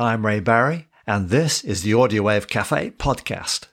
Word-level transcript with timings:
I'm 0.00 0.24
Ray 0.24 0.38
Barry, 0.38 0.86
and 1.08 1.28
this 1.28 1.64
is 1.64 1.82
the 1.82 1.92
Audio 1.94 2.22
Wave 2.22 2.46
Cafe 2.46 2.90
podcast. 2.90 3.66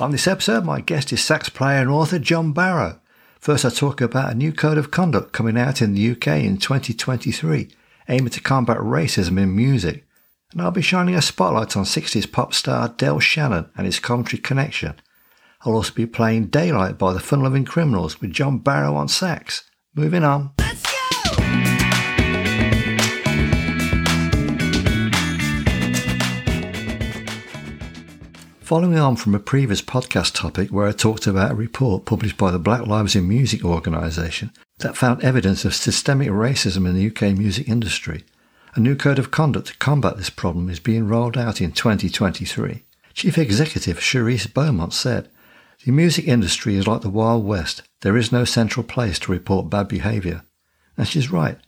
On 0.00 0.10
this 0.10 0.26
episode, 0.26 0.64
my 0.64 0.80
guest 0.80 1.12
is 1.12 1.22
sax 1.22 1.50
player 1.50 1.82
and 1.82 1.90
author 1.90 2.18
John 2.18 2.54
Barrow. 2.54 3.00
First, 3.38 3.66
I 3.66 3.68
talk 3.68 4.00
about 4.00 4.32
a 4.32 4.34
new 4.34 4.54
code 4.54 4.78
of 4.78 4.90
conduct 4.90 5.34
coming 5.34 5.58
out 5.58 5.82
in 5.82 5.92
the 5.92 6.12
UK 6.12 6.28
in 6.38 6.56
2023, 6.56 7.68
aiming 8.08 8.30
to 8.30 8.40
combat 8.40 8.78
racism 8.78 9.38
in 9.38 9.54
music 9.54 10.07
and 10.52 10.62
I'll 10.62 10.70
be 10.70 10.82
shining 10.82 11.14
a 11.14 11.22
spotlight 11.22 11.76
on 11.76 11.84
60s 11.84 12.30
pop 12.30 12.54
star 12.54 12.88
Del 12.88 13.20
Shannon 13.20 13.70
and 13.76 13.84
his 13.84 14.00
Coventry 14.00 14.38
connection. 14.38 14.94
I'll 15.62 15.74
also 15.74 15.92
be 15.92 16.06
playing 16.06 16.46
Daylight 16.46 16.96
by 16.96 17.12
the 17.12 17.20
Fun 17.20 17.42
Lovin' 17.42 17.64
Criminals 17.64 18.20
with 18.20 18.32
John 18.32 18.58
Barrow 18.58 18.94
on 18.94 19.08
sax. 19.08 19.64
Moving 19.94 20.24
on. 20.24 20.52
Following 28.60 28.98
on 28.98 29.16
from 29.16 29.34
a 29.34 29.38
previous 29.38 29.80
podcast 29.80 30.34
topic 30.34 30.68
where 30.70 30.86
I 30.86 30.92
talked 30.92 31.26
about 31.26 31.52
a 31.52 31.54
report 31.54 32.04
published 32.04 32.36
by 32.36 32.50
the 32.50 32.58
Black 32.58 32.86
Lives 32.86 33.16
in 33.16 33.26
Music 33.26 33.64
organisation 33.64 34.52
that 34.78 34.96
found 34.96 35.22
evidence 35.22 35.64
of 35.64 35.74
systemic 35.74 36.28
racism 36.28 36.86
in 36.86 36.94
the 36.94 37.06
UK 37.06 37.36
music 37.36 37.68
industry, 37.68 38.24
a 38.78 38.80
new 38.80 38.94
code 38.94 39.18
of 39.18 39.32
conduct 39.32 39.66
to 39.66 39.76
combat 39.78 40.16
this 40.16 40.30
problem 40.30 40.70
is 40.70 40.78
being 40.78 41.08
rolled 41.08 41.36
out 41.36 41.60
in 41.60 41.72
2023. 41.72 42.84
Chief 43.12 43.36
Executive 43.36 43.98
Charisse 43.98 44.54
Beaumont 44.54 44.94
said, 44.94 45.28
The 45.84 45.90
music 45.90 46.28
industry 46.28 46.76
is 46.76 46.86
like 46.86 47.00
the 47.00 47.10
Wild 47.10 47.44
West. 47.44 47.82
There 48.02 48.16
is 48.16 48.30
no 48.30 48.44
central 48.44 48.84
place 48.84 49.18
to 49.18 49.32
report 49.32 49.68
bad 49.68 49.88
behaviour. 49.88 50.42
And 50.96 51.08
she's 51.08 51.32
right. 51.32 51.58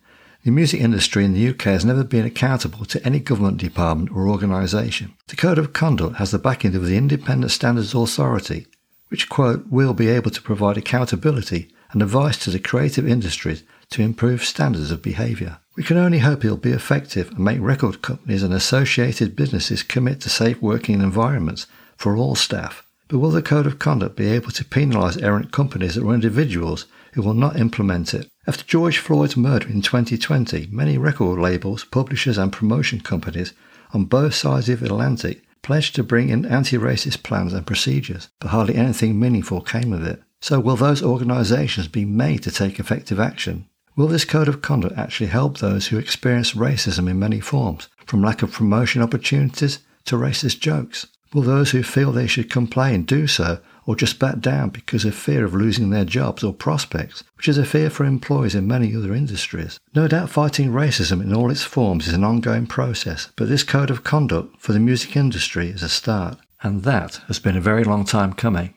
The 0.44 0.52
music 0.52 0.80
industry 0.80 1.25
in 1.25 1.34
the 1.34 1.48
UK 1.48 1.62
has 1.62 1.84
never 1.84 2.05
been 2.05 2.25
accountable 2.25 2.84
to 2.84 3.05
any 3.05 3.19
government 3.19 3.56
department 3.56 4.12
or 4.12 4.28
organisation. 4.28 5.12
The 5.27 5.34
Code 5.34 5.58
of 5.58 5.72
Conduct 5.72 6.14
has 6.19 6.30
the 6.30 6.39
backing 6.39 6.77
of 6.77 6.86
the 6.86 6.97
Independent 6.97 7.50
Standards 7.50 7.92
Authority, 7.92 8.69
which, 9.08 9.28
quote, 9.28 9.67
will 9.67 9.95
be 9.95 10.06
able 10.06 10.30
to 10.30 10.41
provide 10.41 10.78
accountability 10.78 11.72
and 11.91 12.02
advice 12.02 12.36
to 12.45 12.50
the 12.50 12.61
creative 12.61 13.08
industries 13.08 13.64
to 13.91 14.02
improve 14.02 14.44
standards 14.44 14.91
of 14.91 15.02
behaviour. 15.02 15.58
We 15.77 15.83
can 15.83 15.96
only 15.96 16.19
hope 16.19 16.44
it'll 16.44 16.56
be 16.56 16.72
effective 16.72 17.30
and 17.30 17.41
make 17.41 17.60
record 17.60 18.02
companies 18.02 18.42
and 18.42 18.52
associated 18.52 19.36
businesses 19.36 19.83
commit 19.83 20.20
to 20.22 20.30
safe 20.30 20.60
working 20.60 21.00
environments 21.00 21.66
for 21.96 22.16
all 22.16 22.34
staff. 22.34 22.84
But 23.08 23.18
will 23.18 23.30
the 23.30 23.42
Code 23.42 23.66
of 23.66 23.78
Conduct 23.78 24.16
be 24.16 24.28
able 24.28 24.52
to 24.52 24.64
penalise 24.64 25.20
errant 25.20 25.50
companies 25.50 25.98
or 25.98 26.14
individuals 26.14 26.86
who 27.14 27.22
will 27.22 27.34
not 27.34 27.58
implement 27.58 28.14
it? 28.14 28.28
After 28.46 28.64
George 28.64 28.98
Floyd's 28.98 29.36
murder 29.36 29.68
in 29.68 29.83
2020, 29.83 30.68
many 30.70 30.96
record 30.96 31.41
labels, 31.41 31.84
publishers, 31.84 32.38
and 32.38 32.52
promotion 32.52 33.00
companies 33.00 33.52
on 33.92 34.05
both 34.05 34.34
sides 34.34 34.68
of 34.68 34.80
the 34.80 34.86
Atlantic 34.86 35.42
pledged 35.62 35.94
to 35.96 36.02
bring 36.02 36.28
in 36.28 36.46
anti 36.46 36.77
racist 36.77 37.22
plans 37.22 37.52
and 37.52 37.66
procedures, 37.66 38.28
but 38.38 38.48
hardly 38.48 38.77
anything 38.77 39.18
meaningful 39.18 39.61
came 39.61 39.92
of 39.92 40.05
it. 40.05 40.22
So, 40.41 40.58
will 40.61 40.77
those 40.77 41.02
organisations 41.02 41.88
be 41.88 42.05
made 42.05 42.42
to 42.44 42.50
take 42.50 42.78
effective 42.78 43.20
action? 43.20 43.66
Will 44.00 44.08
this 44.08 44.24
code 44.24 44.48
of 44.48 44.62
conduct 44.62 44.96
actually 44.96 45.26
help 45.26 45.58
those 45.58 45.88
who 45.88 45.98
experience 45.98 46.54
racism 46.54 47.06
in 47.06 47.18
many 47.18 47.38
forms, 47.38 47.90
from 48.06 48.22
lack 48.22 48.40
of 48.40 48.50
promotion 48.50 49.02
opportunities 49.02 49.80
to 50.06 50.16
racist 50.16 50.60
jokes? 50.60 51.06
Will 51.34 51.42
those 51.42 51.72
who 51.72 51.82
feel 51.82 52.10
they 52.10 52.26
should 52.26 52.48
complain 52.48 53.02
do 53.02 53.26
so 53.26 53.58
or 53.84 53.94
just 53.94 54.18
back 54.18 54.38
down 54.38 54.70
because 54.70 55.04
of 55.04 55.14
fear 55.14 55.44
of 55.44 55.52
losing 55.52 55.90
their 55.90 56.06
jobs 56.06 56.42
or 56.42 56.54
prospects, 56.54 57.24
which 57.36 57.46
is 57.46 57.58
a 57.58 57.64
fear 57.66 57.90
for 57.90 58.06
employees 58.06 58.55
in 58.55 58.66
many 58.66 58.96
other 58.96 59.12
industries? 59.12 59.78
No 59.94 60.08
doubt 60.08 60.30
fighting 60.30 60.70
racism 60.70 61.20
in 61.20 61.34
all 61.34 61.50
its 61.50 61.64
forms 61.64 62.08
is 62.08 62.14
an 62.14 62.24
ongoing 62.24 62.66
process, 62.66 63.28
but 63.36 63.50
this 63.50 63.62
code 63.62 63.90
of 63.90 64.02
conduct 64.02 64.62
for 64.62 64.72
the 64.72 64.80
music 64.80 65.14
industry 65.14 65.68
is 65.68 65.83
a 65.83 65.90
start. 65.90 66.39
And 66.62 66.84
that 66.84 67.16
has 67.27 67.39
been 67.39 67.55
a 67.55 67.60
very 67.60 67.84
long 67.84 68.06
time 68.06 68.33
coming. 68.33 68.72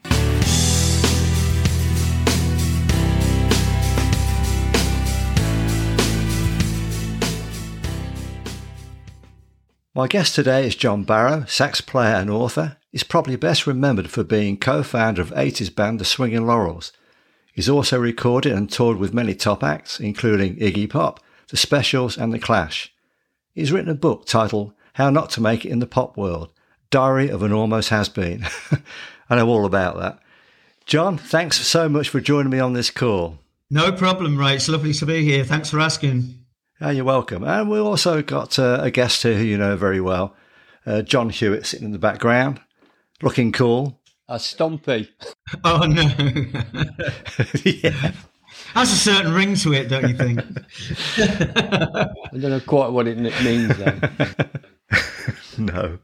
My 9.96 10.08
guest 10.08 10.34
today 10.34 10.66
is 10.66 10.76
John 10.76 11.04
Barrow, 11.04 11.46
sax 11.46 11.80
player 11.80 12.16
and 12.16 12.28
author. 12.28 12.78
He's 12.92 13.04
probably 13.04 13.36
best 13.36 13.68
remembered 13.68 14.10
for 14.10 14.24
being 14.24 14.58
co-founder 14.58 15.22
of 15.22 15.30
80s 15.30 15.74
band 15.74 16.00
The 16.00 16.06
Swinging 16.06 16.48
Laurels. 16.48 16.92
He's 17.54 17.70
also 17.70 18.00
recorded 18.00 18.54
and 18.54 18.72
toured 18.72 18.98
with 18.98 19.14
many 19.14 19.36
top 19.36 19.64
acts, 19.64 20.00
including 20.00 20.56
Iggy 20.56 20.90
Pop, 20.90 21.20
The 21.50 21.58
Specials 21.58 22.18
and 22.18 22.34
The 22.34 22.40
Clash. 22.40 22.92
He's 23.54 23.72
written 23.72 23.92
a 23.92 23.94
book 23.94 24.26
titled 24.26 24.74
How 24.94 25.12
Not 25.12 25.30
to 25.32 25.42
Make 25.42 25.64
It 25.64 25.70
in 25.70 25.78
the 25.78 25.86
Pop 25.86 26.18
World, 26.18 26.52
Diary 26.90 27.30
of 27.30 27.44
an 27.44 27.54
Almost 27.54 27.90
Has-Been. 27.90 28.48
I 29.30 29.36
know 29.36 29.48
all 29.48 29.64
about 29.64 30.00
that. 30.00 30.18
John, 30.88 31.20
thanks 31.20 31.60
so 31.60 31.88
much 31.88 32.10
for 32.10 32.20
joining 32.20 32.50
me 32.50 32.60
on 32.60 32.74
this 32.74 32.90
call. 32.90 33.38
No 33.70 33.92
problem, 33.92 34.40
Ray. 34.40 34.56
It's 34.56 34.68
lovely 34.68 34.94
to 34.94 35.06
be 35.06 35.24
here. 35.24 35.44
Thanks 35.44 35.70
for 35.70 35.80
asking. 35.80 36.43
Oh, 36.86 36.90
you're 36.90 37.06
welcome. 37.06 37.46
And 37.46 37.70
we've 37.70 37.82
also 37.82 38.22
got 38.22 38.60
uh, 38.60 38.80
a 38.82 38.92
guest 38.92 39.24
here 39.24 39.38
who 39.38 39.46
you 39.46 39.58
know 39.58 39.78
very 39.78 40.02
well, 40.02 40.36
uh, 40.86 41.02
John 41.02 41.30
Hewitt, 41.30 41.66
sitting 41.66 41.86
in 41.86 41.94
the 41.94 41.98
background, 41.98 42.60
looking 43.22 43.54
cool. 43.54 44.02
A 44.28 44.36
stompy. 44.36 45.08
Oh 45.64 45.86
no! 45.86 46.02
yeah, 47.64 48.12
has 48.74 48.92
a 48.92 48.96
certain 48.96 49.34
ring 49.34 49.56
to 49.56 49.72
it, 49.74 49.88
don't 49.88 50.10
you 50.10 50.16
think? 50.18 50.40
I 51.20 52.10
don't 52.32 52.50
know 52.50 52.60
quite 52.60 52.90
what 52.90 53.08
it 53.08 53.18
means. 53.18 53.78
no, 55.58 56.00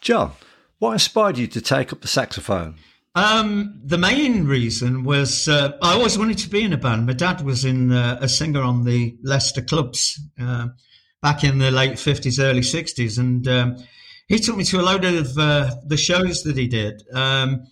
John. 0.00 0.32
What 0.78 0.92
inspired 0.92 1.38
you 1.38 1.46
to 1.48 1.60
take 1.60 1.92
up 1.92 2.00
the 2.00 2.08
saxophone? 2.08 2.76
Um, 3.16 3.80
the 3.84 3.98
main 3.98 4.44
reason 4.44 5.04
was 5.04 5.46
uh, 5.46 5.72
I 5.80 5.92
always 5.92 6.18
wanted 6.18 6.38
to 6.38 6.48
be 6.48 6.62
in 6.62 6.72
a 6.72 6.76
band. 6.76 7.06
My 7.06 7.12
dad 7.12 7.42
was 7.42 7.64
in 7.64 7.92
uh, 7.92 8.18
a 8.20 8.28
singer 8.28 8.62
on 8.62 8.84
the 8.84 9.16
Leicester 9.22 9.62
clubs 9.62 10.20
uh, 10.40 10.68
back 11.22 11.44
in 11.44 11.58
the 11.58 11.70
late 11.70 11.98
fifties, 11.98 12.40
early 12.40 12.62
sixties, 12.62 13.16
and 13.16 13.46
um, 13.46 13.76
he 14.26 14.40
took 14.40 14.56
me 14.56 14.64
to 14.64 14.80
a 14.80 14.82
load 14.82 15.04
of 15.04 15.38
uh, 15.38 15.70
the 15.86 15.96
shows 15.96 16.42
that 16.42 16.56
he 16.56 16.66
did. 16.66 17.04
Um, 17.12 17.64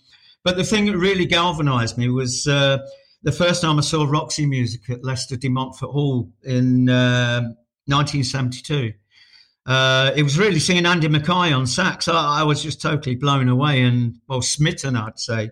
but 0.45 0.55
the 0.55 0.63
thing 0.63 0.85
that 0.85 0.97
really 0.97 1.25
galvanised 1.25 1.97
me 1.97 2.09
was 2.09 2.47
uh, 2.47 2.77
the 3.23 3.31
first 3.33 3.61
time 3.61 3.77
I 3.77 3.81
saw 3.81 4.05
Roxy 4.05 4.45
music 4.45 4.89
at 4.89 5.03
Leicester 5.03 5.35
de 5.35 5.49
Montfort 5.49 5.91
Hall 5.91 6.31
in 6.43 6.85
1972. 6.85 8.93
Uh, 9.65 10.11
it 10.15 10.23
was 10.23 10.37
really 10.37 10.59
seeing 10.59 10.85
Andy 10.85 11.07
Mackay 11.07 11.53
on 11.53 11.65
sax. 11.65 12.07
I, 12.07 12.41
I, 12.41 12.43
was 12.43 12.61
just 12.61 12.81
totally 12.81 13.15
blown 13.15 13.47
away 13.47 13.81
and 13.81 14.19
well 14.27 14.41
smitten, 14.41 14.97
I'd 14.97 15.17
say. 15.17 15.51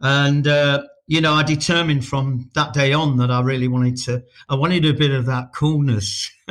And 0.00 0.46
uh, 0.48 0.84
you 1.06 1.20
know, 1.20 1.34
I 1.34 1.42
determined 1.42 2.06
from 2.06 2.50
that 2.54 2.72
day 2.72 2.94
on 2.94 3.18
that 3.18 3.30
I 3.30 3.40
really 3.42 3.68
wanted 3.68 3.96
to. 4.04 4.24
I 4.48 4.54
wanted 4.54 4.86
a 4.86 4.94
bit 4.94 5.10
of 5.10 5.26
that 5.26 5.52
coolness. 5.54 6.30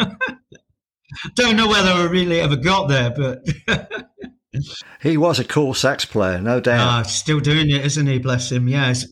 Don't 1.36 1.58
know 1.58 1.68
whether 1.68 1.90
I 1.90 2.04
really 2.04 2.40
ever 2.40 2.56
got 2.56 2.88
there, 2.88 3.10
but 3.10 3.46
he 5.02 5.18
was 5.18 5.40
a 5.40 5.44
cool 5.44 5.74
sax 5.74 6.06
player, 6.06 6.40
no 6.40 6.60
doubt. 6.60 7.00
Uh, 7.00 7.04
still 7.04 7.40
doing 7.40 7.70
it, 7.72 7.84
isn't 7.86 8.08
he? 8.08 8.20
Bless 8.20 8.52
him. 8.52 8.68
Yeah, 8.68 8.92
it's 8.92 9.12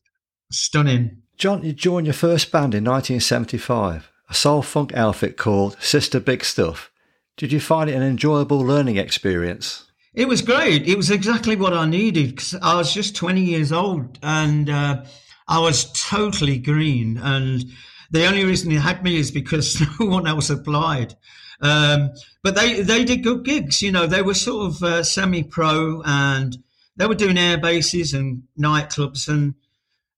stunning. 0.51 1.23
John, 1.37 1.63
you 1.63 1.73
joined 1.73 2.05
your 2.05 2.13
first 2.13 2.51
band 2.51 2.75
in 2.75 2.83
1975, 2.83 4.11
a 4.29 4.33
soul 4.33 4.61
funk 4.61 4.93
outfit 4.93 5.37
called 5.37 5.77
Sister 5.79 6.19
Big 6.19 6.45
Stuff. 6.45 6.91
Did 7.39 7.53
you 7.53 7.61
find 7.61 7.89
it 7.89 7.93
an 7.93 8.03
enjoyable 8.03 8.59
learning 8.59 8.97
experience? 8.97 9.85
It 10.13 10.27
was 10.27 10.41
great. 10.41 10.85
It 10.85 10.97
was 10.97 11.09
exactly 11.09 11.55
what 11.55 11.71
I 11.71 11.85
needed 11.85 12.31
because 12.31 12.53
I 12.61 12.75
was 12.75 12.93
just 12.93 13.15
20 13.15 13.39
years 13.39 13.71
old 13.71 14.19
and 14.21 14.69
uh, 14.69 15.05
I 15.47 15.59
was 15.59 15.89
totally 15.93 16.57
green. 16.57 17.17
And 17.17 17.63
the 18.11 18.25
only 18.25 18.43
reason 18.43 18.69
they 18.69 18.75
had 18.75 19.05
me 19.05 19.15
is 19.15 19.31
because 19.31 19.81
no 19.99 20.07
one 20.07 20.27
else 20.27 20.49
applied. 20.49 21.15
Um, 21.61 22.09
but 22.43 22.55
they, 22.55 22.81
they 22.81 23.05
did 23.05 23.23
good 23.23 23.45
gigs. 23.45 23.81
You 23.81 23.93
know, 23.93 24.05
they 24.05 24.21
were 24.21 24.33
sort 24.33 24.73
of 24.73 24.83
uh, 24.83 25.03
semi 25.03 25.43
pro 25.43 26.01
and 26.03 26.57
they 26.97 27.07
were 27.07 27.15
doing 27.15 27.37
air 27.37 27.57
bases 27.57 28.13
and 28.13 28.43
nightclubs. 28.59 29.29
And 29.29 29.55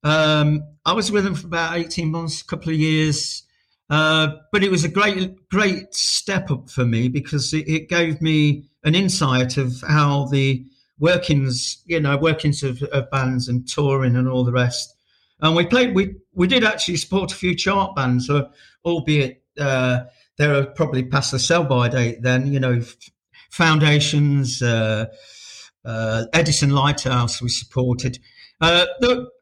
um, 0.03 0.63
I 0.87 0.93
was 0.93 1.11
with 1.11 1.25
them 1.25 1.35
for 1.35 1.45
about 1.45 1.77
18 1.77 2.09
months, 2.09 2.41
a 2.41 2.45
couple 2.45 2.71
of 2.71 2.79
years. 2.79 3.43
Uh, 3.91 4.37
but 4.53 4.63
it 4.63 4.71
was 4.71 4.85
a 4.85 4.89
great, 4.89 5.35
great 5.49 5.93
step 5.93 6.49
up 6.49 6.69
for 6.69 6.85
me 6.85 7.09
because 7.09 7.53
it, 7.53 7.67
it, 7.67 7.89
gave 7.89 8.21
me 8.21 8.63
an 8.85 8.95
insight 8.95 9.57
of 9.57 9.83
how 9.85 10.23
the 10.27 10.65
workings, 10.97 11.83
you 11.85 11.99
know, 11.99 12.15
workings 12.15 12.63
of, 12.63 12.81
of, 12.83 13.11
bands 13.11 13.49
and 13.49 13.67
touring 13.67 14.15
and 14.15 14.29
all 14.29 14.45
the 14.45 14.51
rest. 14.53 14.95
And 15.41 15.57
we 15.57 15.65
played, 15.65 15.93
we 15.93 16.15
we 16.33 16.47
did 16.47 16.63
actually 16.63 16.95
support 16.95 17.33
a 17.33 17.35
few 17.35 17.53
chart 17.53 17.93
bands, 17.93 18.29
uh, 18.29 18.47
albeit 18.85 19.43
uh, 19.59 20.03
they 20.37 20.47
were 20.47 20.67
probably 20.67 21.03
past 21.03 21.33
the 21.33 21.39
sell 21.39 21.65
by 21.65 21.89
date 21.89 22.21
then. 22.21 22.47
You 22.47 22.61
know, 22.61 22.81
foundations, 23.49 24.61
uh, 24.61 25.07
Edison 25.83 26.69
Lighthouse 26.69 27.41
we 27.41 27.49
supported. 27.49 28.19
Uh, 28.61 28.85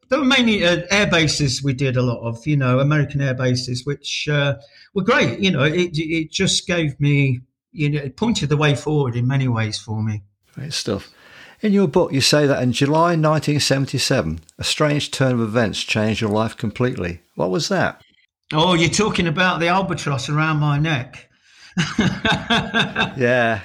there, 0.10 0.20
were 0.20 0.26
mainly 0.26 0.66
uh, 0.66 0.82
air 0.92 1.08
bases 1.08 1.64
we 1.64 1.74
did 1.74 1.98
a 1.98 2.02
lot 2.02 2.20
of, 2.22 2.46
you 2.46 2.58
know, 2.58 2.80
American 2.80 3.22
air 3.22 3.34
bases, 3.34 3.86
which 3.86 4.28
uh, 4.30 4.56
were 4.94 5.04
great. 5.04 5.40
You 5.40 5.52
know, 5.52 5.64
it, 5.64 5.92
it 5.94 6.32
just 6.32 6.68
gave 6.68 7.00
me, 7.00 7.42
you 7.72 7.90
know, 7.90 8.00
it 8.02 8.18
pointed 8.18 8.50
the 8.50 8.58
way 8.58 8.76
forward 8.76 9.16
in 9.16 9.28
many 9.28 9.48
ways 9.48 9.78
for 9.78 10.04
me. 10.04 10.24
Great 10.54 10.74
stuff. 10.74 11.12
In 11.62 11.74
your 11.74 11.88
book, 11.90 12.14
you 12.14 12.22
say 12.22 12.48
that 12.48 12.64
in 12.64 12.72
July 12.72 13.16
1977, 13.18 14.40
a 14.58 14.64
strange 14.64 15.12
turn 15.12 15.34
of 15.34 15.42
events 15.42 15.84
changed 15.84 16.22
your 16.22 16.30
life 16.30 16.56
completely. 16.56 17.22
What 17.36 17.50
was 17.50 17.68
that? 17.68 18.02
Oh, 18.54 18.76
you're 18.76 18.90
talking 18.90 19.28
about 19.28 19.60
the 19.60 19.68
albatross 19.68 20.30
around 20.30 20.58
my 20.58 20.80
neck. 20.80 21.30
yeah, 22.00 23.62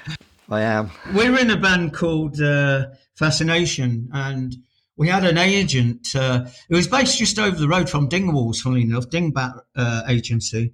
I 0.51 0.61
am. 0.61 0.91
We're 1.15 1.39
in 1.39 1.51
a 1.51 1.57
band 1.57 1.95
called 1.95 2.41
uh, 2.41 2.89
Fascination, 3.17 4.11
and 4.13 4.57
we 4.97 5.09
had 5.09 5.25
an 5.25 5.39
agent. 5.39 6.09
Uh, 6.15 6.47
it 6.69 6.75
was 6.75 6.89
based 6.89 7.19
just 7.19 7.39
over 7.39 7.57
the 7.57 7.69
road 7.69 7.91
from 7.91 8.09
Dingwalls, 8.09 8.59
funnily 8.59 8.83
enough, 8.83 9.09
Dingbat 9.11 9.61
uh, 9.77 10.03
agency. 10.09 10.73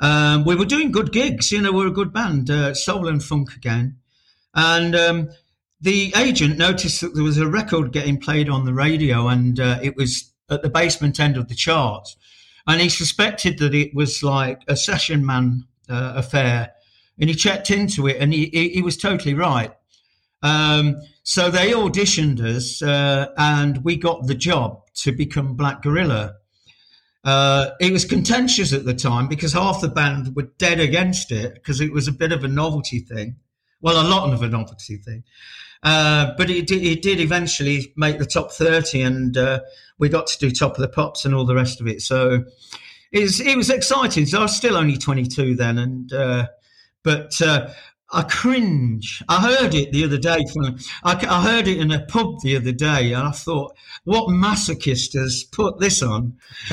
Um, 0.00 0.44
we 0.44 0.54
were 0.54 0.64
doing 0.64 0.92
good 0.92 1.12
gigs, 1.12 1.50
you 1.50 1.60
know, 1.60 1.72
we 1.72 1.84
are 1.84 1.88
a 1.88 1.92
good 1.92 2.12
band, 2.12 2.50
uh, 2.50 2.72
soul 2.74 3.08
and 3.08 3.22
funk 3.22 3.56
again. 3.56 3.96
And 4.54 4.94
um, 4.94 5.28
the 5.80 6.12
agent 6.16 6.56
noticed 6.56 7.00
that 7.00 7.14
there 7.14 7.24
was 7.24 7.38
a 7.38 7.48
record 7.48 7.92
getting 7.92 8.18
played 8.18 8.48
on 8.48 8.64
the 8.64 8.72
radio, 8.72 9.26
and 9.26 9.58
uh, 9.58 9.80
it 9.82 9.96
was 9.96 10.32
at 10.50 10.62
the 10.62 10.70
basement 10.70 11.18
end 11.18 11.36
of 11.36 11.48
the 11.48 11.54
charts. 11.54 12.16
And 12.66 12.80
he 12.80 12.88
suspected 12.88 13.58
that 13.58 13.74
it 13.74 13.94
was 13.94 14.22
like 14.22 14.62
a 14.68 14.76
session 14.76 15.26
man 15.26 15.64
uh, 15.88 16.12
affair 16.16 16.72
and 17.18 17.28
he 17.28 17.34
checked 17.34 17.70
into 17.70 18.06
it, 18.06 18.16
and 18.20 18.32
he, 18.32 18.46
he, 18.52 18.68
he 18.70 18.82
was 18.82 18.96
totally 18.96 19.34
right. 19.34 19.72
Um, 20.42 20.96
so 21.22 21.50
they 21.50 21.72
auditioned 21.72 22.40
us, 22.40 22.82
uh, 22.82 23.26
and 23.36 23.84
we 23.84 23.96
got 23.96 24.26
the 24.26 24.34
job 24.34 24.82
to 25.02 25.12
become 25.12 25.54
Black 25.54 25.82
Gorilla. 25.82 26.36
Uh, 27.24 27.70
it 27.80 27.92
was 27.92 28.04
contentious 28.04 28.72
at 28.72 28.84
the 28.84 28.94
time 28.94 29.28
because 29.28 29.52
half 29.52 29.80
the 29.80 29.88
band 29.88 30.34
were 30.34 30.50
dead 30.58 30.80
against 30.80 31.32
it 31.32 31.54
because 31.54 31.80
it 31.80 31.92
was 31.92 32.08
a 32.08 32.12
bit 32.12 32.32
of 32.32 32.44
a 32.44 32.48
novelty 32.48 33.00
thing. 33.00 33.36
Well, 33.80 34.00
a 34.00 34.08
lot 34.08 34.32
of 34.32 34.42
a 34.42 34.48
novelty 34.48 34.96
thing. 34.96 35.24
Uh, 35.82 36.32
but 36.36 36.50
it, 36.50 36.70
it 36.70 37.02
did 37.02 37.20
eventually 37.20 37.92
make 37.96 38.18
the 38.18 38.26
top 38.26 38.50
30 38.52 39.02
and 39.02 39.36
uh, 39.36 39.60
we 39.98 40.08
got 40.08 40.26
to 40.26 40.38
do 40.38 40.50
top 40.50 40.74
of 40.74 40.80
the 40.80 40.88
pops 40.88 41.24
and 41.24 41.34
all 41.34 41.44
the 41.44 41.54
rest 41.54 41.80
of 41.80 41.86
it. 41.86 42.02
So 42.02 42.44
it 43.12 43.20
was, 43.20 43.40
it 43.40 43.56
was 43.56 43.70
exciting. 43.70 44.26
So 44.26 44.38
I 44.38 44.42
was 44.42 44.56
still 44.56 44.76
only 44.76 44.96
22 44.96 45.54
then. 45.54 45.78
And 45.78 46.12
uh, 46.12 46.46
but 47.04 47.40
uh, 47.40 47.68
I 48.10 48.22
cringe. 48.22 49.22
I 49.28 49.42
heard 49.42 49.74
it 49.74 49.92
the 49.92 50.04
other 50.04 50.16
day. 50.16 50.42
From, 50.52 50.78
I, 51.04 51.12
I, 51.12 51.42
heard 51.42 51.68
it 51.68 51.76
in 51.78 51.90
a 51.90 52.06
pub 52.06 52.40
the 52.42 52.56
other 52.56 52.72
day, 52.72 53.12
and 53.12 53.28
I 53.28 53.32
thought, 53.32 53.76
what 54.04 54.28
masochist 54.30 55.12
has 55.12 55.44
put 55.44 55.78
this 55.78 56.02
on? 56.02 56.38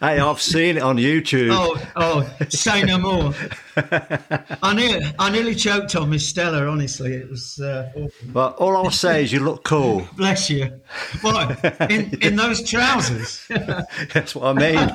hey, 0.00 0.18
I've 0.18 0.40
seen 0.40 0.78
it 0.78 0.82
on 0.82 0.96
YouTube. 0.96 1.50
Oh, 1.52 1.76
oh, 1.96 2.46
say 2.48 2.84
no 2.84 2.96
more. 2.96 3.34
I 4.62 4.72
nearly, 4.74 5.12
I 5.18 5.30
nearly 5.30 5.54
choked 5.54 5.94
on 5.94 6.08
Miss 6.08 6.26
Stella. 6.26 6.66
Honestly, 6.66 7.12
it 7.12 7.28
was. 7.28 7.60
Uh, 7.60 7.90
well, 8.32 8.54
all 8.58 8.78
I'll 8.78 8.90
say 8.90 9.24
is 9.24 9.32
you 9.32 9.40
look 9.40 9.64
cool. 9.64 10.08
Bless 10.16 10.48
you. 10.48 10.80
What 11.20 11.62
in 11.90 12.18
in 12.22 12.36
those 12.36 12.62
trousers? 12.62 13.46
That's 14.14 14.34
what 14.34 14.56
I 14.56 14.72
mean. 14.72 14.88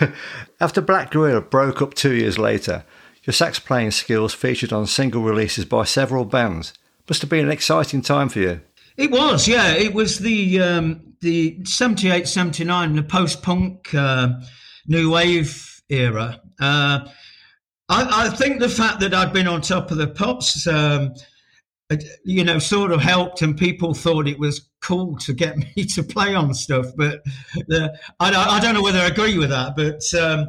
After 0.60 0.80
Black 0.80 1.10
Gorilla 1.10 1.40
broke 1.40 1.82
up 1.82 1.94
two 1.94 2.14
years 2.14 2.38
later, 2.38 2.84
your 3.24 3.34
sax 3.34 3.58
playing 3.58 3.90
skills 3.90 4.32
featured 4.34 4.72
on 4.72 4.86
single 4.86 5.22
releases 5.22 5.64
by 5.64 5.84
several 5.84 6.24
bands. 6.24 6.72
Must 7.08 7.20
have 7.20 7.30
been 7.30 7.44
an 7.44 7.52
exciting 7.52 8.02
time 8.02 8.28
for 8.28 8.40
you. 8.40 8.60
It 8.96 9.10
was, 9.10 9.46
yeah. 9.46 9.72
It 9.72 9.94
was 9.94 10.18
the 10.20 10.60
um, 10.60 11.14
the 11.20 11.58
78, 11.64 12.26
79, 12.26 12.96
the 12.96 13.02
post 13.02 13.42
punk 13.42 13.94
uh, 13.94 14.28
new 14.86 15.10
wave 15.10 15.82
era. 15.88 16.40
Uh, 16.60 17.06
I, 17.88 18.26
I, 18.26 18.28
think 18.30 18.60
the 18.60 18.68
fact 18.68 19.00
that 19.00 19.14
I'd 19.14 19.32
been 19.32 19.46
on 19.46 19.60
top 19.60 19.90
of 19.90 19.98
the 19.98 20.08
pops 20.08 20.66
um, 20.66 21.14
you 22.24 22.44
know, 22.44 22.58
sort 22.58 22.90
of 22.90 23.00
helped, 23.00 23.42
and 23.42 23.56
people 23.56 23.94
thought 23.94 24.26
it 24.26 24.38
was 24.38 24.68
cool 24.80 25.16
to 25.18 25.32
get 25.32 25.56
me 25.76 25.84
to 25.84 26.02
play 26.02 26.34
on 26.34 26.54
stuff. 26.54 26.86
But 26.96 27.22
uh, 27.72 27.88
I, 28.20 28.30
I, 28.56 28.60
don't 28.60 28.74
know 28.74 28.82
whether 28.82 28.98
I 28.98 29.06
agree 29.06 29.38
with 29.38 29.50
that. 29.50 29.76
But 29.76 30.02
um, 30.20 30.48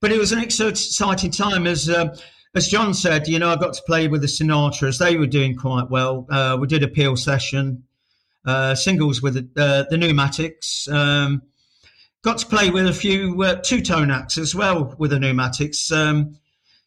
but 0.00 0.12
it 0.12 0.18
was 0.18 0.32
an 0.32 0.40
exciting 0.40 1.30
time, 1.30 1.66
as 1.66 1.88
uh, 1.88 2.16
as 2.54 2.68
John 2.68 2.94
said. 2.94 3.28
You 3.28 3.38
know, 3.38 3.50
I 3.50 3.56
got 3.56 3.74
to 3.74 3.82
play 3.86 4.08
with 4.08 4.22
the 4.22 4.26
Sinatras; 4.26 4.98
they 4.98 5.16
were 5.16 5.26
doing 5.26 5.56
quite 5.56 5.90
well. 5.90 6.26
Uh, 6.30 6.58
we 6.60 6.66
did 6.66 6.82
a 6.82 6.88
Peel 6.88 7.16
session, 7.16 7.84
uh, 8.44 8.74
singles 8.74 9.22
with 9.22 9.34
the, 9.34 9.86
the 9.88 9.96
Pneumatics. 9.96 10.88
Um, 10.88 11.42
got 12.22 12.38
to 12.38 12.46
play 12.46 12.70
with 12.70 12.86
a 12.86 12.92
few 12.92 13.40
uh, 13.42 13.56
two 13.62 13.80
tone 13.82 14.10
acts 14.10 14.38
as 14.38 14.54
well 14.54 14.94
with 14.98 15.12
the 15.12 15.20
Pneumatics. 15.20 15.92
Um, 15.92 16.36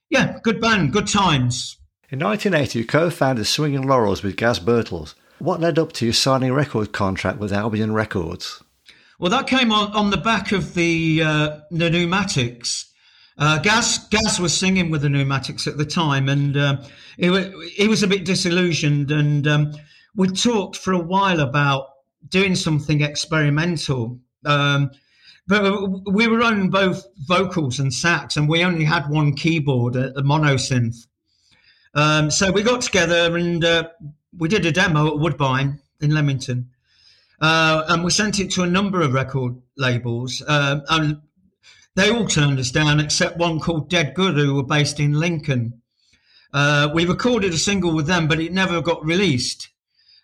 yeah, 0.10 0.40
good 0.44 0.60
band, 0.60 0.94
good 0.94 1.08
times. 1.08 1.78
In 2.16 2.22
1980, 2.22 2.80
you 2.80 2.86
co-founded 2.86 3.46
Swinging 3.46 3.86
Laurels 3.86 4.24
with 4.24 4.38
Gaz 4.38 4.58
Birtles. 4.58 5.16
What 5.40 5.60
led 5.60 5.78
up 5.78 5.92
to 5.92 6.06
you 6.06 6.14
signing 6.14 6.52
a 6.52 6.54
record 6.54 6.94
contract 6.94 7.40
with 7.40 7.52
Albion 7.52 7.94
Records? 7.94 8.64
Well, 9.20 9.30
that 9.32 9.48
came 9.48 9.70
on, 9.70 9.92
on 9.92 10.12
the 10.12 10.18
back 10.18 10.54
of 10.54 10.76
the 10.76 11.22
uh, 11.22 11.60
the 11.72 11.90
Pneumatics. 11.90 12.86
Uh, 13.38 13.60
Gaz 13.60 14.08
Gaz 14.12 14.40
was 14.40 14.58
singing 14.58 14.92
with 14.92 15.02
the 15.02 15.10
Pneumatics 15.10 15.68
at 15.68 15.78
the 15.78 15.86
time, 15.86 16.30
and 16.30 16.56
uh, 16.56 16.78
he, 17.18 17.28
he 17.76 17.90
was 17.90 18.02
a 18.02 18.08
bit 18.08 18.24
disillusioned. 18.24 19.12
And 19.12 19.46
um, 19.46 19.74
we 20.16 20.30
talked 20.30 20.78
for 20.78 20.94
a 20.94 20.98
while 20.98 21.42
about 21.42 21.90
doing 22.30 22.56
something 22.56 23.02
experimental. 23.02 24.22
Um, 24.46 24.90
but 25.48 26.10
we 26.10 26.30
were 26.30 26.38
running 26.38 26.70
both 26.70 27.06
vocals 27.28 27.78
and 27.78 27.94
sax, 27.94 28.38
and 28.38 28.48
we 28.48 28.64
only 28.64 28.86
had 28.86 29.10
one 29.10 29.36
keyboard, 29.36 29.98
a, 29.98 30.18
a 30.18 30.24
mono 30.24 30.56
synth. 30.56 31.06
Um, 31.96 32.30
so 32.30 32.52
we 32.52 32.62
got 32.62 32.82
together 32.82 33.38
and 33.38 33.64
uh, 33.64 33.90
we 34.38 34.50
did 34.50 34.66
a 34.66 34.72
demo 34.72 35.08
at 35.08 35.20
Woodbine 35.20 35.80
in 36.02 36.14
Leamington. 36.14 36.70
Uh, 37.40 37.86
and 37.88 38.04
we 38.04 38.12
sent 38.12 38.40
it 38.40 38.52
to 38.52 38.64
a 38.64 38.68
number 38.68 39.02
of 39.02 39.14
record 39.14 39.56
labels. 39.78 40.44
Uh, 40.46 40.82
and 40.90 41.22
they 41.96 42.10
all 42.10 42.28
turned 42.28 42.60
us 42.60 42.72
down 42.72 43.00
except 43.00 43.38
one 43.38 43.60
called 43.60 43.90
Dead 43.90 44.14
Good, 44.14 44.36
who 44.36 44.56
were 44.56 44.64
based 44.64 45.00
in 45.00 45.14
Lincoln. 45.14 45.82
Uh, 46.54 46.90
we 46.94 47.06
recorded 47.06 47.54
a 47.54 47.58
single 47.58 47.94
with 47.94 48.08
them, 48.08 48.28
but 48.28 48.40
it 48.40 48.54
never 48.54 48.82
got 48.82 49.06
released. 49.06 49.70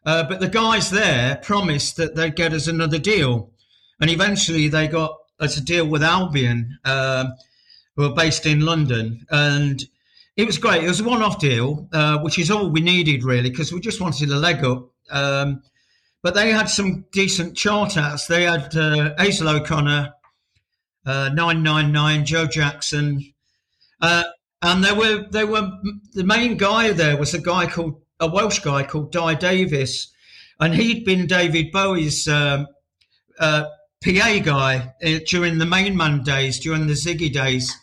Uh, 0.05 0.23
but 0.23 0.39
the 0.39 0.49
guys 0.49 0.89
there 0.89 1.37
promised 1.37 1.95
that 1.97 2.15
they'd 2.15 2.35
get 2.35 2.53
us 2.53 2.67
another 2.67 2.97
deal. 2.97 3.51
And 3.99 4.09
eventually 4.09 4.67
they 4.67 4.87
got 4.87 5.17
us 5.39 5.57
a 5.57 5.61
deal 5.61 5.85
with 5.85 6.03
Albion, 6.03 6.79
um, 6.83 7.33
who 7.95 8.05
are 8.05 8.15
based 8.15 8.45
in 8.45 8.61
London. 8.61 9.25
And 9.29 9.83
it 10.41 10.47
was 10.47 10.57
great. 10.57 10.83
It 10.83 10.87
was 10.87 10.99
a 10.99 11.03
one-off 11.03 11.39
deal, 11.39 11.87
uh, 11.93 12.17
which 12.19 12.39
is 12.39 12.49
all 12.49 12.71
we 12.71 12.81
needed 12.81 13.23
really, 13.23 13.51
because 13.51 13.71
we 13.71 13.79
just 13.79 14.01
wanted 14.01 14.29
a 14.29 14.35
leg 14.35 14.63
up. 14.65 14.89
Um, 15.11 15.61
but 16.23 16.33
they 16.33 16.51
had 16.51 16.67
some 16.67 17.05
decent 17.11 17.55
chart 17.55 17.95
outs. 17.95 18.25
They 18.25 18.43
had 18.43 18.75
uh, 18.75 19.13
Hazel 19.19 19.49
O'Connor, 19.49 20.13
uh, 21.05 21.29
999, 21.29 22.25
Joe 22.25 22.47
Jackson, 22.47 23.33
uh, 24.01 24.23
and 24.63 24.83
they 24.83 24.93
were 24.93 25.25
they 25.29 25.43
were 25.43 25.69
the 26.13 26.23
main 26.23 26.57
guy 26.57 26.91
there 26.91 27.17
was 27.17 27.35
a 27.35 27.41
guy 27.41 27.67
called 27.67 28.01
a 28.19 28.27
Welsh 28.27 28.59
guy 28.59 28.83
called 28.83 29.11
Dai 29.11 29.35
Davies, 29.35 30.11
and 30.59 30.73
he'd 30.73 31.05
been 31.05 31.27
David 31.27 31.71
Bowie's 31.71 32.27
um, 32.27 32.67
uh, 33.39 33.65
PA 34.03 34.39
guy 34.39 34.93
uh, 35.03 35.19
during 35.27 35.59
the 35.59 35.67
Main 35.67 35.95
Man 35.95 36.23
days, 36.23 36.59
during 36.59 36.87
the 36.87 36.93
Ziggy 36.93 37.31
days 37.31 37.75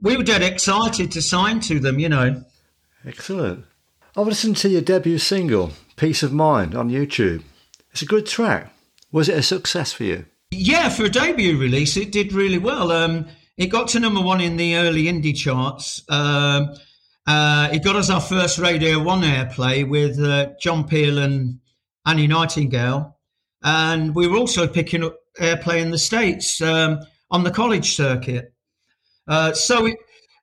we 0.00 0.16
were 0.16 0.22
dead 0.22 0.42
excited 0.42 1.12
to 1.12 1.22
sign 1.22 1.60
to 1.60 1.78
them, 1.78 1.98
you 1.98 2.08
know. 2.08 2.44
Excellent. 3.04 3.64
I've 4.16 4.26
listened 4.26 4.56
to 4.58 4.68
your 4.68 4.80
debut 4.80 5.18
single, 5.18 5.72
Peace 5.96 6.22
of 6.22 6.32
Mind, 6.32 6.74
on 6.74 6.90
YouTube. 6.90 7.42
It's 7.92 8.02
a 8.02 8.06
good 8.06 8.26
track. 8.26 8.72
Was 9.12 9.28
it 9.28 9.38
a 9.38 9.42
success 9.42 9.92
for 9.92 10.04
you? 10.04 10.26
Yeah, 10.50 10.88
for 10.88 11.04
a 11.04 11.10
debut 11.10 11.58
release, 11.58 11.96
it 11.96 12.12
did 12.12 12.32
really 12.32 12.58
well. 12.58 12.92
Um, 12.92 13.26
it 13.56 13.66
got 13.66 13.88
to 13.88 14.00
number 14.00 14.20
one 14.20 14.40
in 14.40 14.56
the 14.56 14.76
early 14.76 15.04
indie 15.04 15.36
charts. 15.36 16.02
Um, 16.08 16.74
uh, 17.26 17.68
it 17.72 17.82
got 17.82 17.96
us 17.96 18.10
our 18.10 18.20
first 18.20 18.58
Radio 18.58 19.02
1 19.02 19.22
airplay 19.22 19.88
with 19.88 20.18
uh, 20.20 20.50
John 20.60 20.86
Peel 20.86 21.18
and 21.18 21.58
Annie 22.06 22.26
Nightingale. 22.26 23.16
And 23.62 24.14
we 24.14 24.28
were 24.28 24.36
also 24.36 24.68
picking 24.68 25.02
up 25.02 25.16
airplay 25.40 25.80
in 25.80 25.90
the 25.90 25.98
States 25.98 26.60
um, 26.60 27.00
on 27.30 27.42
the 27.42 27.50
college 27.50 27.96
circuit. 27.96 28.52
Uh, 29.28 29.52
so 29.52 29.86
it 29.86 29.96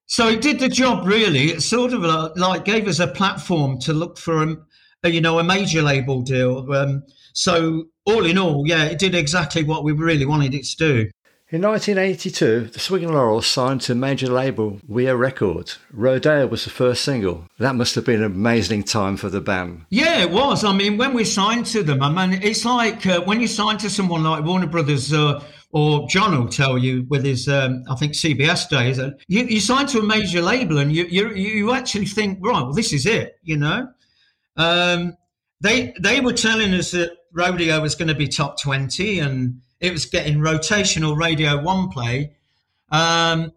so 0.05 0.27
it 0.27 0.41
did 0.41 0.59
the 0.59 0.69
job 0.69 1.05
really. 1.05 1.51
It 1.51 1.61
sort 1.61 1.93
of 1.93 2.03
uh, 2.03 2.31
like 2.35 2.65
gave 2.65 2.87
us 2.87 2.99
a 2.99 3.07
platform 3.07 3.79
to 3.79 3.93
look 3.93 4.17
for 4.17 4.43
a, 4.43 4.57
a 5.03 5.09
you 5.09 5.21
know 5.21 5.39
a 5.39 5.43
major 5.43 5.81
label 5.81 6.21
deal. 6.21 6.71
Um, 6.73 7.03
so 7.33 7.85
all 8.05 8.25
in 8.25 8.37
all, 8.37 8.63
yeah, 8.67 8.85
it 8.85 8.99
did 8.99 9.15
exactly 9.15 9.63
what 9.63 9.83
we 9.83 9.91
really 9.91 10.25
wanted 10.25 10.53
it 10.53 10.65
to 10.65 10.77
do. 10.77 11.09
In 11.49 11.61
1982, 11.61 12.71
the 12.73 12.79
Swinging 12.79 13.13
Laurels 13.13 13.45
signed 13.45 13.81
to 13.81 13.93
major 13.93 14.25
label 14.25 14.79
WEA 14.87 15.11
Records. 15.11 15.77
Rodeo 15.91 16.47
was 16.47 16.63
the 16.63 16.71
first 16.71 17.03
single. 17.03 17.45
That 17.59 17.75
must 17.75 17.93
have 17.93 18.05
been 18.05 18.23
an 18.23 18.31
amazing 18.31 18.81
time 18.81 19.17
for 19.17 19.29
the 19.29 19.39
band. 19.39 19.85
Yeah, 19.91 20.23
it 20.23 20.31
was. 20.31 20.63
I 20.63 20.73
mean, 20.73 20.97
when 20.97 21.13
we 21.13 21.23
signed 21.23 21.67
to 21.67 21.83
them, 21.83 22.01
I 22.01 22.09
mean, 22.09 22.41
it's 22.41 22.65
like 22.65 23.05
uh, 23.05 23.21
when 23.21 23.39
you 23.39 23.47
sign 23.47 23.77
to 23.79 23.89
someone 23.91 24.23
like 24.23 24.43
Warner 24.43 24.65
Brothers 24.65 25.13
uh, 25.13 25.43
or 25.73 26.07
John 26.07 26.37
will 26.37 26.47
tell 26.47 26.77
you 26.77 27.05
with 27.09 27.25
his, 27.25 27.47
um, 27.47 27.83
I 27.89 27.95
think 27.95 28.13
CBS 28.13 28.69
days, 28.69 28.99
uh, 28.99 29.09
you, 29.27 29.43
you 29.43 29.59
sign 29.59 29.87
to 29.87 29.99
a 29.99 30.03
major 30.03 30.39
label 30.39 30.77
and 30.77 30.93
you, 30.93 31.05
you 31.05 31.31
you 31.31 31.73
actually 31.73 32.05
think, 32.05 32.37
right, 32.41 32.61
well, 32.61 32.73
this 32.73 32.93
is 32.93 33.07
it, 33.07 33.39
you 33.41 33.57
know. 33.57 33.89
Um, 34.55 35.17
they 35.61 35.95
they 35.99 36.21
were 36.21 36.33
telling 36.33 36.73
us 36.75 36.91
that 36.91 37.17
Rodeo 37.31 37.81
was 37.81 37.95
going 37.95 38.09
to 38.09 38.15
be 38.15 38.27
top 38.27 38.61
twenty 38.61 39.19
and 39.19 39.61
it 39.79 39.91
was 39.91 40.05
getting 40.05 40.37
rotational 40.37 41.17
Radio 41.17 41.59
One 41.59 41.89
play, 41.89 42.35
um, 42.91 43.51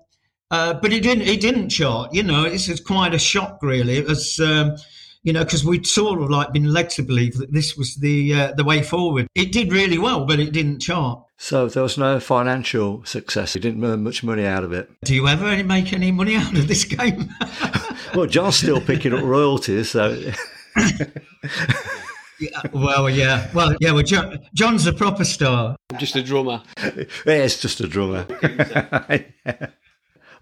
uh, 0.50 0.72
but 0.74 0.94
it 0.94 1.02
didn't. 1.02 1.28
It 1.28 1.42
didn't 1.42 1.68
chart. 1.68 2.14
You 2.14 2.22
know, 2.22 2.48
this 2.48 2.70
is 2.70 2.80
quite 2.80 3.12
a 3.12 3.18
shock, 3.18 3.58
really. 3.62 3.98
It 3.98 4.06
was. 4.06 4.40
Um, 4.40 4.76
you 5.22 5.32
know, 5.32 5.42
because 5.42 5.64
we'd 5.64 5.88
sort 5.88 6.22
of 6.22 6.30
like 6.30 6.52
been 6.52 6.72
led 6.72 6.88
to 6.90 7.02
believe 7.02 7.36
that 7.38 7.52
this 7.52 7.76
was 7.76 7.96
the 7.96 8.32
uh, 8.32 8.52
the 8.52 8.62
way 8.62 8.80
forward. 8.80 9.26
It 9.34 9.50
did 9.50 9.72
really 9.72 9.98
well, 9.98 10.24
but 10.24 10.38
it 10.38 10.52
didn't 10.52 10.80
chart. 10.80 11.25
So 11.38 11.68
there 11.68 11.82
was 11.82 11.98
no 11.98 12.18
financial 12.18 13.04
success. 13.04 13.54
You 13.54 13.60
didn't 13.60 13.84
earn 13.84 14.02
much 14.02 14.24
money 14.24 14.46
out 14.46 14.64
of 14.64 14.72
it. 14.72 14.90
Do 15.04 15.14
you 15.14 15.28
ever 15.28 15.62
make 15.64 15.92
any 15.92 16.10
money 16.10 16.36
out 16.36 16.56
of 16.56 16.66
this 16.66 16.84
game? 16.84 17.28
well, 18.14 18.26
John's 18.26 18.56
still 18.56 18.80
picking 18.80 19.12
up 19.12 19.22
royalties, 19.22 19.90
so. 19.90 20.32
Yeah, 22.38 22.60
well, 22.72 23.08
yeah, 23.08 23.48
well, 23.54 23.74
yeah. 23.80 23.92
Well, 23.92 24.02
John, 24.02 24.38
John's 24.52 24.86
a 24.86 24.92
proper 24.92 25.24
star. 25.24 25.76
I'm 25.90 25.98
just 25.98 26.16
a 26.16 26.22
drummer. 26.22 26.62
yeah, 26.82 27.04
it's 27.26 27.60
just 27.60 27.80
a 27.80 27.88
drummer. 27.88 28.24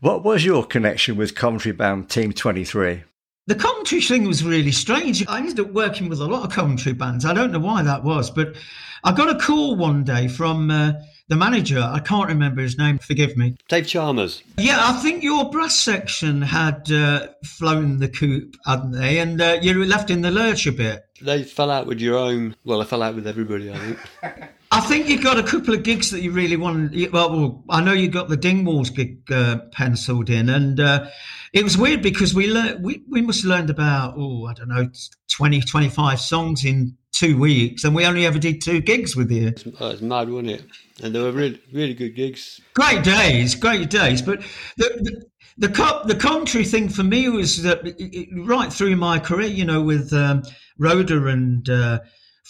what 0.00 0.24
was 0.24 0.44
your 0.44 0.64
connection 0.64 1.16
with 1.16 1.36
Coventry 1.36 1.72
band 1.72 2.10
Team 2.10 2.32
Twenty 2.32 2.64
Three? 2.64 3.04
The 3.46 3.54
Coventry 3.54 4.00
thing 4.00 4.26
was 4.26 4.42
really 4.42 4.72
strange. 4.72 5.26
I 5.28 5.38
ended 5.38 5.60
up 5.60 5.72
working 5.72 6.08
with 6.08 6.20
a 6.20 6.26
lot 6.26 6.44
of 6.44 6.52
Coventry 6.52 6.94
bands. 6.94 7.26
I 7.26 7.34
don't 7.34 7.52
know 7.52 7.58
why 7.58 7.82
that 7.82 8.02
was, 8.02 8.30
but 8.30 8.56
I 9.04 9.12
got 9.12 9.34
a 9.34 9.38
call 9.38 9.76
one 9.76 10.04
day 10.04 10.28
from. 10.28 10.70
Uh, 10.70 10.92
the 11.28 11.36
manager, 11.36 11.80
I 11.80 12.00
can't 12.00 12.28
remember 12.28 12.60
his 12.60 12.76
name, 12.76 12.98
forgive 12.98 13.34
me. 13.36 13.56
Dave 13.68 13.86
Chalmers. 13.86 14.42
Yeah, 14.58 14.76
I 14.78 14.92
think 15.00 15.22
your 15.22 15.50
brass 15.50 15.78
section 15.78 16.42
had 16.42 16.90
uh, 16.92 17.28
flown 17.44 17.98
the 17.98 18.08
coop, 18.08 18.56
hadn't 18.66 18.90
they? 18.90 19.18
And 19.20 19.40
uh, 19.40 19.58
you 19.62 19.78
were 19.78 19.86
left 19.86 20.10
in 20.10 20.20
the 20.20 20.30
lurch 20.30 20.66
a 20.66 20.72
bit. 20.72 21.06
They 21.22 21.42
fell 21.42 21.70
out 21.70 21.86
with 21.86 21.98
your 21.98 22.18
own. 22.18 22.56
Well, 22.64 22.82
I 22.82 22.84
fell 22.84 23.02
out 23.02 23.14
with 23.14 23.26
everybody, 23.26 23.72
I 23.72 23.78
think. 23.78 23.98
I 24.74 24.80
think 24.80 25.08
you 25.08 25.22
got 25.22 25.38
a 25.38 25.42
couple 25.44 25.72
of 25.72 25.84
gigs 25.84 26.10
that 26.10 26.22
you 26.22 26.32
really 26.32 26.56
wanted. 26.56 27.12
Well, 27.12 27.62
I 27.70 27.80
know 27.80 27.92
you 27.92 28.08
got 28.08 28.28
the 28.28 28.36
Dingwalls 28.36 28.92
gig 28.92 29.30
uh, 29.30 29.58
penciled 29.70 30.28
in, 30.28 30.48
and 30.48 30.80
uh, 30.80 31.08
it 31.52 31.62
was 31.62 31.78
weird 31.78 32.02
because 32.02 32.34
we 32.34 32.52
learned 32.52 32.82
we, 32.82 33.04
we 33.08 33.22
must 33.22 33.42
have 33.42 33.50
learned 33.50 33.70
about 33.70 34.14
oh 34.16 34.46
I 34.46 34.52
don't 34.52 34.66
know 34.68 34.90
20, 35.30 35.60
25 35.60 36.18
songs 36.18 36.64
in 36.64 36.96
two 37.12 37.38
weeks, 37.38 37.84
and 37.84 37.94
we 37.94 38.04
only 38.04 38.26
ever 38.26 38.40
did 38.40 38.60
two 38.60 38.80
gigs 38.80 39.14
with 39.14 39.30
you. 39.30 39.46
It's, 39.46 39.64
oh, 39.78 39.90
it's 39.90 40.02
mad, 40.02 40.28
wasn't 40.28 40.50
it? 40.50 40.64
And 41.04 41.14
they 41.14 41.20
were 41.20 41.30
really 41.30 41.60
really 41.72 41.94
good 41.94 42.16
gigs. 42.16 42.60
Great 42.74 43.04
days, 43.04 43.54
great 43.54 43.90
days. 43.90 44.22
But 44.22 44.40
the 44.76 44.90
the, 44.96 45.68
the, 45.68 45.68
co- 45.68 46.02
the 46.04 46.16
Coventry 46.16 46.64
thing 46.64 46.88
for 46.88 47.04
me 47.04 47.28
was 47.28 47.62
that 47.62 47.82
it, 47.84 48.28
right 48.44 48.72
through 48.72 48.96
my 48.96 49.20
career, 49.20 49.46
you 49.46 49.64
know, 49.64 49.82
with 49.82 50.12
um, 50.12 50.42
Rhoda 50.80 51.28
and. 51.28 51.70
Uh, 51.70 52.00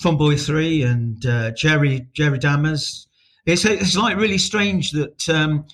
Funboy 0.01 0.41
Three 0.45 0.83
and 0.83 1.25
uh, 1.25 1.51
Jerry 1.53 2.09
Jerry 2.13 2.39
Dammers. 2.39 3.07
It's 3.47 3.65
it's 3.65 3.97
like 3.97 4.17
really 4.17 4.39
strange 4.39 4.93
that 4.93 5.29
um, 5.29 5.67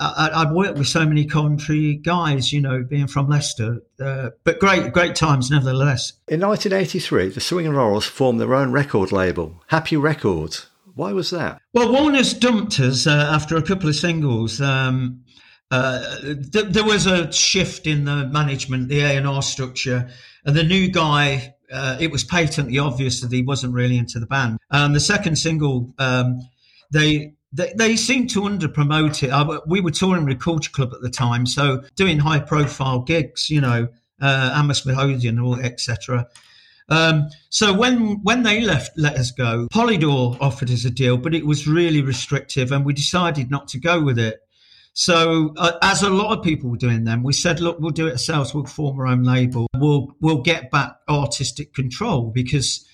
I, 0.00 0.30
have 0.44 0.52
worked 0.52 0.78
with 0.78 0.88
so 0.88 1.06
many 1.06 1.24
Coventry 1.24 1.94
guys, 1.94 2.52
you 2.52 2.60
know, 2.60 2.82
being 2.82 3.06
from 3.06 3.28
Leicester. 3.28 3.82
Uh, 4.00 4.30
but 4.44 4.58
great 4.58 4.92
great 4.92 5.14
times 5.14 5.50
nevertheless. 5.50 6.12
In 6.28 6.40
1983, 6.40 7.28
the 7.28 7.40
Swinging 7.40 7.74
Laurels 7.74 8.06
formed 8.06 8.40
their 8.40 8.54
own 8.54 8.72
record 8.72 9.12
label, 9.12 9.62
Happy 9.68 9.96
Records. 9.96 10.66
Why 10.94 11.12
was 11.12 11.30
that? 11.30 11.60
Well, 11.72 11.90
Warner's 11.92 12.34
dumped 12.34 12.78
us 12.80 13.06
uh, 13.06 13.30
after 13.32 13.56
a 13.56 13.62
couple 13.62 13.88
of 13.88 13.96
singles. 13.96 14.60
Um, 14.60 15.24
uh, 15.70 16.20
th- 16.20 16.66
there 16.66 16.84
was 16.84 17.06
a 17.06 17.32
shift 17.32 17.86
in 17.86 18.04
the 18.04 18.26
management, 18.26 18.88
the 18.88 19.00
A 19.00 19.16
and 19.16 19.26
R 19.26 19.40
structure, 19.40 20.10
and 20.44 20.54
the 20.54 20.64
new 20.64 20.88
guy 20.90 21.54
uh, 21.72 21.96
it 21.98 22.10
was 22.10 22.24
patently 22.24 22.78
obvious 22.78 23.20
that 23.20 23.32
he 23.32 23.42
wasn't 23.42 23.72
really 23.72 23.98
into 23.98 24.20
the 24.20 24.26
band. 24.26 24.58
Um, 24.70 24.92
the 24.92 25.00
second 25.00 25.36
single, 25.36 25.92
um, 25.98 26.40
they, 26.92 27.34
they 27.52 27.72
they 27.76 27.96
seemed 27.96 28.30
to 28.30 28.44
under 28.44 28.68
promote 28.68 29.22
it. 29.22 29.30
I, 29.30 29.58
we 29.66 29.80
were 29.80 29.90
touring 29.90 30.24
with 30.24 30.40
Culture 30.40 30.70
Club 30.70 30.92
at 30.94 31.00
the 31.00 31.10
time, 31.10 31.46
so 31.46 31.82
doing 31.96 32.18
high 32.18 32.40
profile 32.40 33.00
gigs, 33.00 33.50
you 33.50 33.60
know, 33.60 33.88
uh, 34.20 34.54
Hammersmith 34.54 34.98
Odeon, 34.98 35.38
etc. 35.62 36.28
Um, 36.88 37.28
so 37.48 37.72
when 37.72 38.22
when 38.22 38.42
they 38.42 38.60
left, 38.60 38.92
let 38.96 39.16
us 39.16 39.30
go. 39.30 39.68
Polydor 39.72 40.36
offered 40.40 40.70
us 40.70 40.84
a 40.84 40.90
deal, 40.90 41.16
but 41.16 41.34
it 41.34 41.46
was 41.46 41.66
really 41.66 42.02
restrictive, 42.02 42.72
and 42.72 42.84
we 42.84 42.92
decided 42.92 43.50
not 43.50 43.68
to 43.68 43.78
go 43.78 44.02
with 44.02 44.18
it. 44.18 44.40
So, 44.94 45.54
uh, 45.56 45.72
as 45.82 46.02
a 46.02 46.10
lot 46.10 46.36
of 46.36 46.44
people 46.44 46.70
were 46.70 46.76
doing 46.76 47.04
them, 47.04 47.22
we 47.22 47.32
said, 47.32 47.60
look, 47.60 47.80
we'll 47.80 47.92
do 47.92 48.08
it 48.08 48.12
ourselves. 48.12 48.54
We'll 48.54 48.66
form 48.66 49.00
our 49.00 49.06
own 49.06 49.22
label. 49.22 49.66
We'll 49.74 50.14
we'll 50.20 50.42
get 50.42 50.70
back 50.70 50.96
artistic 51.08 51.72
control 51.72 52.30
because 52.30 52.86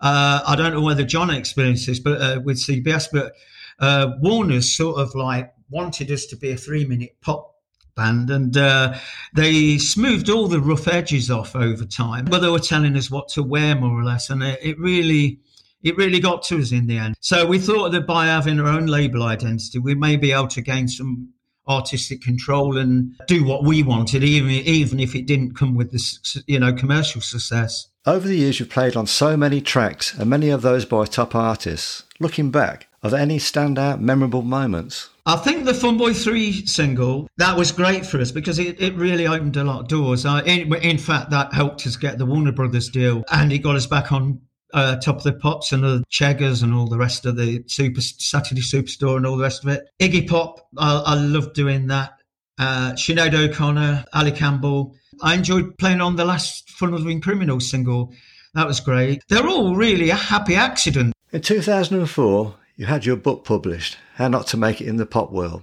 uh, 0.00 0.42
I 0.46 0.54
don't 0.56 0.74
know 0.74 0.82
whether 0.82 1.04
John 1.04 1.30
experienced 1.30 1.86
this, 1.86 1.98
but 1.98 2.20
uh, 2.20 2.40
with 2.44 2.58
CBS, 2.58 3.06
but 3.10 3.32
uh, 3.78 4.12
Warner's 4.20 4.74
sort 4.74 4.98
of 4.98 5.14
like 5.14 5.52
wanted 5.70 6.10
us 6.10 6.26
to 6.26 6.36
be 6.36 6.50
a 6.50 6.56
three 6.56 6.84
minute 6.84 7.16
pop 7.20 7.54
band 7.96 8.30
and 8.30 8.56
uh, 8.56 8.94
they 9.34 9.78
smoothed 9.78 10.28
all 10.28 10.48
the 10.48 10.60
rough 10.60 10.86
edges 10.86 11.30
off 11.30 11.56
over 11.56 11.84
time 11.84 12.26
but 12.26 12.40
they 12.40 12.48
were 12.48 12.58
telling 12.58 12.94
us 12.94 13.10
what 13.10 13.26
to 13.26 13.42
wear 13.42 13.74
more 13.74 13.98
or 13.98 14.04
less 14.04 14.28
and 14.28 14.42
it, 14.42 14.58
it 14.62 14.78
really 14.78 15.40
it 15.82 15.96
really 15.96 16.20
got 16.20 16.42
to 16.42 16.58
us 16.58 16.72
in 16.72 16.86
the 16.86 16.98
end 16.98 17.14
so 17.20 17.46
we 17.46 17.58
thought 17.58 17.90
that 17.92 18.06
by 18.06 18.26
having 18.26 18.60
our 18.60 18.66
own 18.66 18.84
label 18.84 19.22
identity 19.22 19.78
we 19.78 19.94
may 19.94 20.14
be 20.14 20.30
able 20.30 20.46
to 20.46 20.60
gain 20.60 20.86
some 20.86 21.32
artistic 21.68 22.22
control 22.22 22.76
and 22.76 23.14
do 23.26 23.44
what 23.44 23.64
we 23.64 23.82
wanted, 23.82 24.22
even 24.22 24.50
even 24.50 25.00
if 25.00 25.14
it 25.14 25.26
didn't 25.26 25.54
come 25.54 25.74
with 25.74 25.92
the 25.92 26.42
you 26.46 26.58
know 26.58 26.72
commercial 26.72 27.20
success. 27.20 27.88
Over 28.04 28.28
the 28.28 28.36
years, 28.36 28.60
you've 28.60 28.70
played 28.70 28.96
on 28.96 29.06
so 29.08 29.36
many 29.36 29.60
tracks, 29.60 30.14
and 30.14 30.30
many 30.30 30.50
of 30.50 30.62
those 30.62 30.84
by 30.84 31.06
top 31.06 31.34
artists. 31.34 32.04
Looking 32.20 32.50
back, 32.50 32.86
are 33.02 33.10
there 33.10 33.20
any 33.20 33.38
standout, 33.38 34.00
memorable 34.00 34.42
moments? 34.42 35.10
I 35.26 35.34
think 35.34 35.64
the 35.64 35.74
Fun 35.74 35.98
Boy 35.98 36.12
3 36.12 36.66
single, 36.66 37.28
that 37.36 37.56
was 37.56 37.72
great 37.72 38.06
for 38.06 38.20
us 38.20 38.30
because 38.30 38.60
it, 38.60 38.80
it 38.80 38.94
really 38.94 39.26
opened 39.26 39.56
a 39.56 39.64
lot 39.64 39.80
of 39.80 39.88
doors. 39.88 40.24
Uh, 40.24 40.40
in, 40.46 40.72
in, 40.76 40.98
fact, 40.98 41.30
that 41.30 41.52
helped 41.52 41.84
us 41.84 41.96
get 41.96 42.16
the 42.16 42.24
Warner 42.24 42.52
Brothers 42.52 42.88
deal 42.88 43.24
and 43.32 43.52
it 43.52 43.58
got 43.58 43.74
us 43.74 43.86
back 43.86 44.12
on 44.12 44.40
uh, 44.74 44.96
Top 44.96 45.16
of 45.16 45.22
the 45.22 45.32
Pops 45.32 45.72
and 45.72 45.82
the 45.82 46.04
Cheggers 46.08 46.62
and 46.62 46.74
all 46.74 46.86
the 46.86 46.98
rest 46.98 47.26
of 47.26 47.36
the 47.36 47.62
Super 47.66 48.00
Saturday 48.00 48.60
Superstore 48.60 49.16
and 49.16 49.26
all 49.26 49.36
the 49.36 49.42
rest 49.42 49.64
of 49.64 49.70
it. 49.70 49.88
Iggy 50.00 50.28
Pop, 50.28 50.66
I, 50.76 51.02
I 51.06 51.14
love 51.14 51.52
doing 51.52 51.86
that. 51.88 52.14
Uh, 52.58 52.92
Sinead 52.92 53.34
O'Connor, 53.34 54.04
Ali 54.12 54.32
Campbell. 54.32 54.94
I 55.22 55.34
enjoyed 55.34 55.76
playing 55.78 56.00
on 56.00 56.16
the 56.16 56.24
last 56.24 56.70
Fun 56.70 57.20
Criminal 57.20 57.60
single. 57.60 58.12
That 58.54 58.66
was 58.66 58.80
great. 58.80 59.22
They're 59.28 59.46
all 59.46 59.76
really 59.76 60.10
a 60.10 60.14
happy 60.14 60.54
accident. 60.54 61.12
In 61.32 61.42
2004, 61.42 62.54
you 62.76 62.86
had 62.86 63.04
your 63.04 63.16
book 63.16 63.44
published, 63.44 63.98
How 64.14 64.28
Not 64.28 64.46
to 64.48 64.56
Make 64.56 64.80
It 64.80 64.88
in 64.88 64.96
the 64.96 65.06
Pop 65.06 65.32
World. 65.32 65.62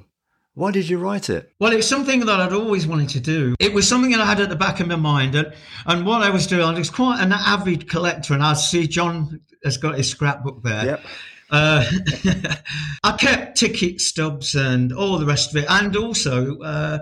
Why 0.55 0.69
did 0.71 0.87
you 0.87 0.99
write 0.99 1.29
it? 1.31 1.51
Well, 1.59 1.73
it's 1.73 1.87
something 1.87 2.19
that 2.21 2.39
I'd 2.39 2.53
always 2.53 2.85
wanted 2.85 3.09
to 3.09 3.19
do. 3.19 3.55
It 3.59 3.73
was 3.73 3.87
something 3.87 4.11
that 4.11 4.19
I 4.19 4.25
had 4.25 4.39
at 4.39 4.49
the 4.49 4.55
back 4.55 4.79
of 4.79 4.87
my 4.87 4.95
mind. 4.95 5.33
And, 5.33 5.51
and 5.87 6.05
what 6.05 6.21
I 6.21 6.29
was 6.29 6.45
doing, 6.45 6.63
I 6.63 6.77
was 6.77 6.91
quite 6.91 7.21
an 7.21 7.31
avid 7.31 7.89
collector. 7.89 8.35
And 8.35 8.43
I 8.43 8.53
see 8.53 8.87
John 8.87 9.41
has 9.63 9.77
got 9.77 9.97
his 9.97 10.09
scrapbook 10.09 10.61
there. 10.61 10.85
Yep. 10.85 11.05
Uh, 11.49 11.85
I 13.03 13.17
kept 13.17 13.57
ticket 13.57 13.99
stubs 13.99 14.53
and 14.53 14.93
all 14.93 15.17
the 15.17 15.25
rest 15.25 15.49
of 15.49 15.63
it. 15.63 15.65
And 15.69 15.95
also, 15.95 16.59
uh, 16.59 16.99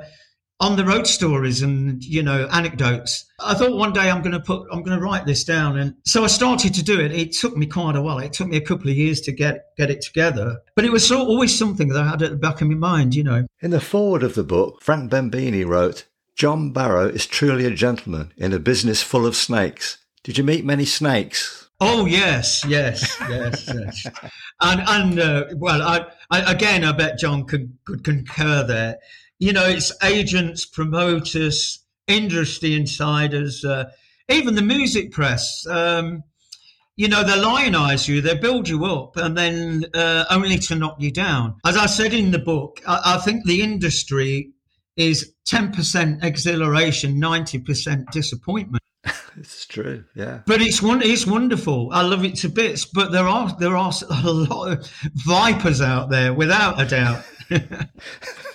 on 0.62 0.76
the 0.76 0.86
road 0.86 1.08
stories 1.08 1.64
and 1.64 2.04
you 2.04 2.22
know 2.22 2.48
anecdotes. 2.52 3.26
I 3.40 3.56
thought 3.56 3.76
one 3.76 3.92
day 3.92 4.10
i'm 4.10 4.22
going 4.22 4.34
to 4.34 4.40
put 4.40 4.68
i'm 4.72 4.84
going 4.84 4.98
to 4.98 5.04
write 5.04 5.26
this 5.26 5.44
down. 5.44 5.78
And 5.78 5.96
so 6.06 6.24
i 6.24 6.28
started 6.28 6.74
to 6.76 6.84
do 6.84 7.00
it. 7.00 7.12
It 7.12 7.34
took 7.34 7.58
me 7.58 7.66
quite 7.66 7.96
a 7.96 8.02
while. 8.02 8.20
It 8.20 8.32
took 8.32 8.48
me 8.48 8.58
a 8.58 8.62
couple 8.62 8.90
of 8.90 8.96
years 8.96 9.20
to 9.22 9.32
get 9.32 9.76
get 9.78 9.90
it 9.90 10.02
together. 10.02 10.62
But 10.76 10.86
it 10.86 10.92
was 10.92 11.06
so, 11.06 11.20
always 11.20 11.58
something 11.58 11.90
that 11.90 12.02
i 12.02 12.08
had 12.08 12.22
at 12.22 12.30
the 12.30 12.38
back 12.38 12.62
of 12.62 12.70
my 12.70 12.76
mind 12.76 13.16
you 13.16 13.24
know. 13.24 13.48
In 13.60 13.72
the 13.72 13.82
forward 13.82 14.24
of 14.24 14.36
the 14.36 14.44
book 14.44 14.82
frank 14.82 15.12
benbini 15.12 15.66
wrote 15.66 16.06
john 16.36 16.72
barrow 16.72 17.08
is 17.08 17.26
truly 17.26 17.66
a 17.66 17.72
gentleman 17.72 18.32
in 18.38 18.54
a 18.54 18.60
business 18.60 19.02
full 19.02 19.26
of 19.26 19.36
snakes. 19.36 19.98
Did 20.24 20.38
you 20.38 20.44
meet 20.44 20.64
many 20.64 20.86
snakes? 20.86 21.70
Oh 21.84 22.06
yes, 22.06 22.64
yes, 22.68 23.20
yes, 23.28 23.68
yes. 23.68 24.08
and 24.62 24.82
and 24.88 25.20
uh, 25.20 25.46
well, 25.56 25.82
I, 25.82 26.06
I, 26.30 26.52
again, 26.52 26.84
I 26.84 26.92
bet 26.92 27.18
John 27.18 27.46
could 27.46 27.76
could 27.86 28.04
concur 28.04 28.64
there 28.64 29.00
you 29.42 29.52
know, 29.52 29.66
it's 29.68 29.92
agents, 30.04 30.66
promoters, 30.66 31.80
industry 32.08 32.76
insiders, 32.76 33.66
uh, 33.66 33.90
even 34.30 34.54
the 34.54 34.62
music 34.62 35.12
press. 35.12 35.66
Um, 35.68 36.24
you 36.96 37.08
know, 37.08 37.24
they 37.24 37.42
lionize 37.42 38.08
you, 38.08 38.22
they 38.22 38.36
build 38.36 38.70
you 38.70 38.86
up, 38.86 39.18
and 39.18 39.36
then 39.36 39.86
uh, 39.96 40.26
only 40.30 40.60
to 40.60 40.76
knock 40.76 40.98
you 41.00 41.12
down. 41.12 41.56
As 41.66 41.76
I 41.76 41.88
said 41.88 42.14
in 42.14 42.30
the 42.30 42.38
book, 42.38 42.82
I, 42.88 43.16
I 43.16 43.18
think 43.18 43.44
the 43.46 43.64
industry 43.64 44.52
is 44.96 45.34
10% 45.50 46.24
exhilaration, 46.24 47.20
90% 47.20 48.12
disappointment. 48.12 48.84
It's 49.38 49.66
true, 49.66 50.04
yeah. 50.14 50.42
But 50.46 50.62
it's 50.62 50.82
one, 50.82 51.02
it's 51.02 51.26
wonderful. 51.26 51.90
I 51.94 52.02
love 52.02 52.26
it 52.26 52.36
to 52.40 52.50
bits. 52.50 52.84
But 52.84 53.14
there 53.14 53.30
are 53.30 53.56
there 53.58 53.78
are 53.78 53.94
a 54.10 54.30
lot 54.30 54.72
of 54.74 54.88
vipers 55.16 55.80
out 55.82 56.10
there, 56.10 56.34
without 56.34 56.82
a 56.82 56.86
doubt. 56.86 57.24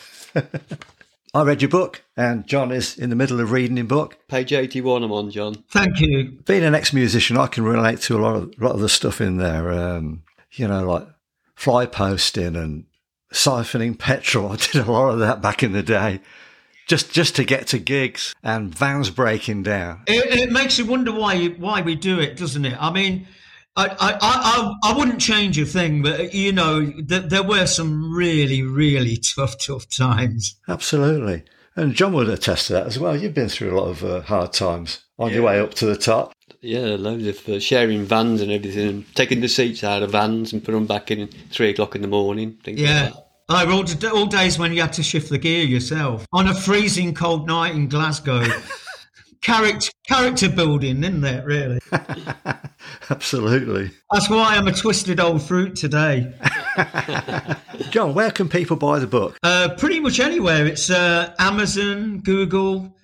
I 1.34 1.42
read 1.42 1.60
your 1.60 1.68
book, 1.68 2.02
and 2.16 2.46
John 2.46 2.72
is 2.72 2.96
in 2.96 3.10
the 3.10 3.16
middle 3.16 3.40
of 3.40 3.52
reading 3.52 3.76
your 3.76 3.86
book. 3.86 4.16
Page 4.28 4.52
81 4.52 5.02
I'm 5.02 5.12
on, 5.12 5.30
John. 5.30 5.54
Thank 5.70 6.00
you. 6.00 6.38
Being 6.46 6.64
an 6.64 6.74
ex-musician, 6.74 7.36
I 7.36 7.46
can 7.46 7.64
relate 7.64 8.00
to 8.02 8.16
a 8.16 8.20
lot 8.20 8.36
of 8.36 8.54
lot 8.58 8.74
of 8.74 8.80
the 8.80 8.88
stuff 8.88 9.20
in 9.20 9.36
there. 9.36 9.70
Um, 9.70 10.22
you 10.52 10.66
know, 10.66 10.84
like 10.84 11.06
fly 11.54 11.86
posting 11.86 12.56
and 12.56 12.84
siphoning 13.32 13.98
petrol. 13.98 14.48
I 14.52 14.56
did 14.56 14.76
a 14.76 14.90
lot 14.90 15.10
of 15.10 15.18
that 15.18 15.42
back 15.42 15.62
in 15.62 15.72
the 15.72 15.82
day. 15.82 16.20
Just, 16.86 17.12
just 17.12 17.34
to 17.34 17.44
get 17.44 17.66
to 17.68 17.80
gigs 17.80 18.32
and 18.44 18.72
vans 18.72 19.10
breaking 19.10 19.64
down. 19.64 20.02
It, 20.06 20.42
it 20.42 20.52
makes 20.52 20.78
you 20.78 20.86
wonder 20.86 21.10
why 21.10 21.34
you, 21.34 21.50
why 21.50 21.80
we 21.80 21.96
do 21.96 22.20
it, 22.20 22.36
doesn't 22.36 22.64
it? 22.64 22.76
I 22.80 22.92
mean, 22.92 23.26
I, 23.76 23.88
I, 23.88 24.18
I, 24.20 24.74
I 24.84 24.96
wouldn't 24.96 25.20
change 25.20 25.58
a 25.58 25.66
thing, 25.66 26.02
but 26.02 26.32
you 26.32 26.52
know, 26.52 26.84
th- 26.86 27.28
there 27.28 27.42
were 27.42 27.66
some 27.66 28.14
really, 28.14 28.62
really 28.62 29.18
tough, 29.36 29.58
tough 29.58 29.88
times. 29.88 30.56
Absolutely. 30.68 31.44
And 31.76 31.94
John 31.94 32.14
would 32.14 32.30
attest 32.30 32.68
to 32.68 32.72
that 32.72 32.86
as 32.86 32.98
well. 32.98 33.14
You've 33.14 33.34
been 33.34 33.50
through 33.50 33.76
a 33.76 33.78
lot 33.78 33.88
of 33.88 34.02
uh, 34.02 34.20
hard 34.22 34.54
times 34.54 35.04
on 35.18 35.30
your 35.30 35.42
way 35.42 35.60
up 35.60 35.74
to 35.74 35.86
the 35.86 35.96
top. 35.96 36.32
Yeah, 36.62 36.96
loads 36.98 37.26
of 37.26 37.48
uh, 37.48 37.60
sharing 37.60 38.04
vans 38.04 38.40
and 38.40 38.50
everything, 38.50 38.88
and 38.88 39.14
taking 39.14 39.40
the 39.40 39.48
seats 39.48 39.84
out 39.84 40.02
of 40.02 40.12
vans 40.12 40.54
and 40.54 40.64
putting 40.64 40.80
them 40.80 40.86
back 40.86 41.10
in 41.10 41.20
at 41.20 41.34
three 41.50 41.70
o'clock 41.70 41.94
in 41.94 42.00
the 42.00 42.08
morning. 42.08 42.58
Things 42.64 42.80
Yeah. 42.80 43.04
Like 43.04 43.14
that. 43.14 43.22
I 43.48 43.64
all, 43.70 44.18
all 44.18 44.26
days 44.26 44.58
when 44.58 44.72
you 44.72 44.80
had 44.80 44.94
to 44.94 45.02
shift 45.02 45.28
the 45.28 45.38
gear 45.38 45.64
yourself 45.64 46.26
on 46.32 46.48
a 46.48 46.54
freezing 46.54 47.14
cold 47.14 47.46
night 47.46 47.74
in 47.74 47.88
Glasgow. 47.88 48.44
character, 49.42 49.90
character 50.08 50.48
building, 50.48 51.04
isn't 51.04 51.24
it, 51.24 51.44
really? 51.44 51.78
Absolutely. 53.10 53.90
That's 54.12 54.28
why 54.28 54.56
I'm 54.56 54.66
a 54.68 54.72
twisted 54.72 55.20
old 55.20 55.42
fruit 55.42 55.76
today. 55.76 56.32
John, 57.90 58.14
where 58.14 58.30
can 58.30 58.48
people 58.48 58.76
buy 58.76 58.98
the 58.98 59.06
book? 59.06 59.36
Uh, 59.42 59.74
pretty 59.78 60.00
much 60.00 60.20
anywhere. 60.20 60.66
It's 60.66 60.90
uh, 60.90 61.34
Amazon, 61.38 62.20
Google. 62.20 62.94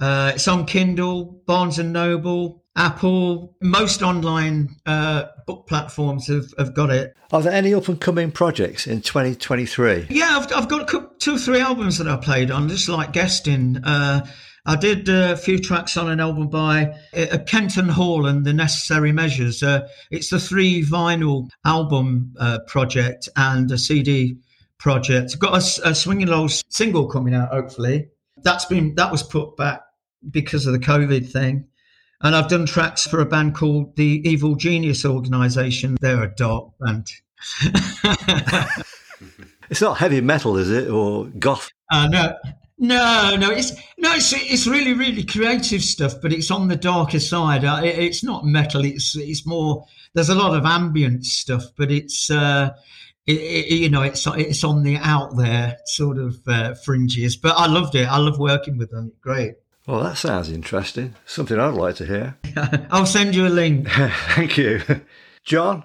Uh, 0.00 0.32
it's 0.34 0.48
on 0.48 0.66
Kindle, 0.66 1.42
Barnes 1.46 1.78
and 1.78 1.92
Noble, 1.92 2.64
Apple. 2.76 3.56
Most 3.62 4.02
online 4.02 4.74
uh, 4.84 5.26
book 5.46 5.66
platforms 5.68 6.26
have, 6.26 6.52
have 6.58 6.74
got 6.74 6.90
it. 6.90 7.14
Are 7.32 7.40
there 7.40 7.52
any 7.52 7.72
up 7.72 7.88
and 7.88 8.00
coming 8.00 8.32
projects 8.32 8.86
in 8.86 9.00
2023? 9.00 10.08
Yeah, 10.10 10.38
I've, 10.38 10.52
I've 10.52 10.68
got 10.68 10.88
two 11.20 11.36
or 11.36 11.38
three 11.38 11.60
albums 11.60 11.98
that 11.98 12.08
I 12.08 12.16
played 12.16 12.50
on, 12.50 12.68
just 12.68 12.88
like 12.88 13.12
guesting. 13.12 13.80
I 14.64 14.76
did 14.76 15.08
a 15.08 15.36
few 15.36 15.58
tracks 15.58 15.96
on 15.96 16.08
an 16.08 16.20
album 16.20 16.48
by 16.48 16.94
uh, 17.16 17.38
Kenton 17.46 17.88
Hall 17.88 18.26
and 18.26 18.44
the 18.44 18.52
Necessary 18.52 19.10
Measures. 19.10 19.62
Uh, 19.62 19.88
it's 20.10 20.30
the 20.30 20.38
three 20.38 20.84
vinyl 20.84 21.48
album 21.64 22.34
uh, 22.38 22.60
project 22.66 23.28
and 23.34 23.70
a 23.72 23.78
CD 23.78 24.36
project. 24.78 25.32
I've 25.34 25.40
got 25.40 25.54
a, 25.54 25.88
a 25.88 25.94
swinging 25.94 26.28
low 26.28 26.46
single 26.46 27.08
coming 27.08 27.34
out, 27.34 27.48
hopefully. 27.48 28.08
That's 28.44 28.64
been 28.64 28.94
that 28.94 29.10
was 29.10 29.22
put 29.22 29.56
back 29.56 29.82
because 30.30 30.66
of 30.66 30.72
the 30.72 30.78
COVID 30.78 31.30
thing. 31.30 31.66
And 32.20 32.36
I've 32.36 32.48
done 32.48 32.66
tracks 32.66 33.04
for 33.04 33.20
a 33.20 33.26
band 33.26 33.56
called 33.56 33.96
the 33.96 34.22
Evil 34.24 34.54
Genius 34.54 35.04
Organization. 35.04 35.96
They're 36.00 36.22
a 36.22 36.32
dark 36.32 36.70
band. 36.78 37.10
It's 39.72 39.80
not 39.80 39.96
heavy 39.96 40.20
metal, 40.20 40.58
is 40.58 40.70
it? 40.70 40.90
Or 40.90 41.24
goth? 41.38 41.70
Uh, 41.90 42.06
no, 42.06 42.36
no, 42.82 43.36
no. 43.36 43.50
It's 43.50 43.72
no, 43.96 44.12
it's 44.12 44.32
it's 44.32 44.66
really 44.66 44.92
really 44.92 45.22
creative 45.22 45.82
stuff, 45.82 46.14
but 46.20 46.32
it's 46.32 46.50
on 46.50 46.66
the 46.66 46.76
darker 46.76 47.20
side. 47.20 47.64
Uh, 47.64 47.80
it, 47.84 47.96
it's 47.98 48.24
not 48.24 48.44
metal. 48.44 48.84
It's 48.84 49.16
it's 49.16 49.46
more. 49.46 49.86
There's 50.14 50.28
a 50.28 50.34
lot 50.34 50.56
of 50.56 50.66
ambient 50.66 51.24
stuff, 51.24 51.64
but 51.76 51.92
it's 51.92 52.28
uh, 52.28 52.70
it, 53.26 53.40
it, 53.40 53.74
you 53.74 53.88
know 53.88 54.02
it's 54.02 54.26
it's 54.26 54.64
on 54.64 54.82
the 54.82 54.96
out 54.96 55.36
there 55.36 55.78
sort 55.86 56.18
of 56.18 56.40
uh, 56.48 56.74
fringes. 56.74 57.36
But 57.36 57.56
I 57.56 57.66
loved 57.66 57.94
it. 57.94 58.06
I 58.08 58.18
love 58.18 58.40
working 58.40 58.76
with 58.78 58.90
them. 58.90 59.12
Great. 59.20 59.54
Well, 59.86 60.02
that 60.02 60.16
sounds 60.16 60.50
interesting. 60.50 61.14
Something 61.24 61.58
I'd 61.58 61.74
like 61.74 61.96
to 61.96 62.06
hear. 62.06 62.36
I'll 62.90 63.06
send 63.06 63.34
you 63.34 63.46
a 63.46 63.48
link. 63.48 63.88
Thank 64.34 64.56
you. 64.58 64.80
John, 65.44 65.84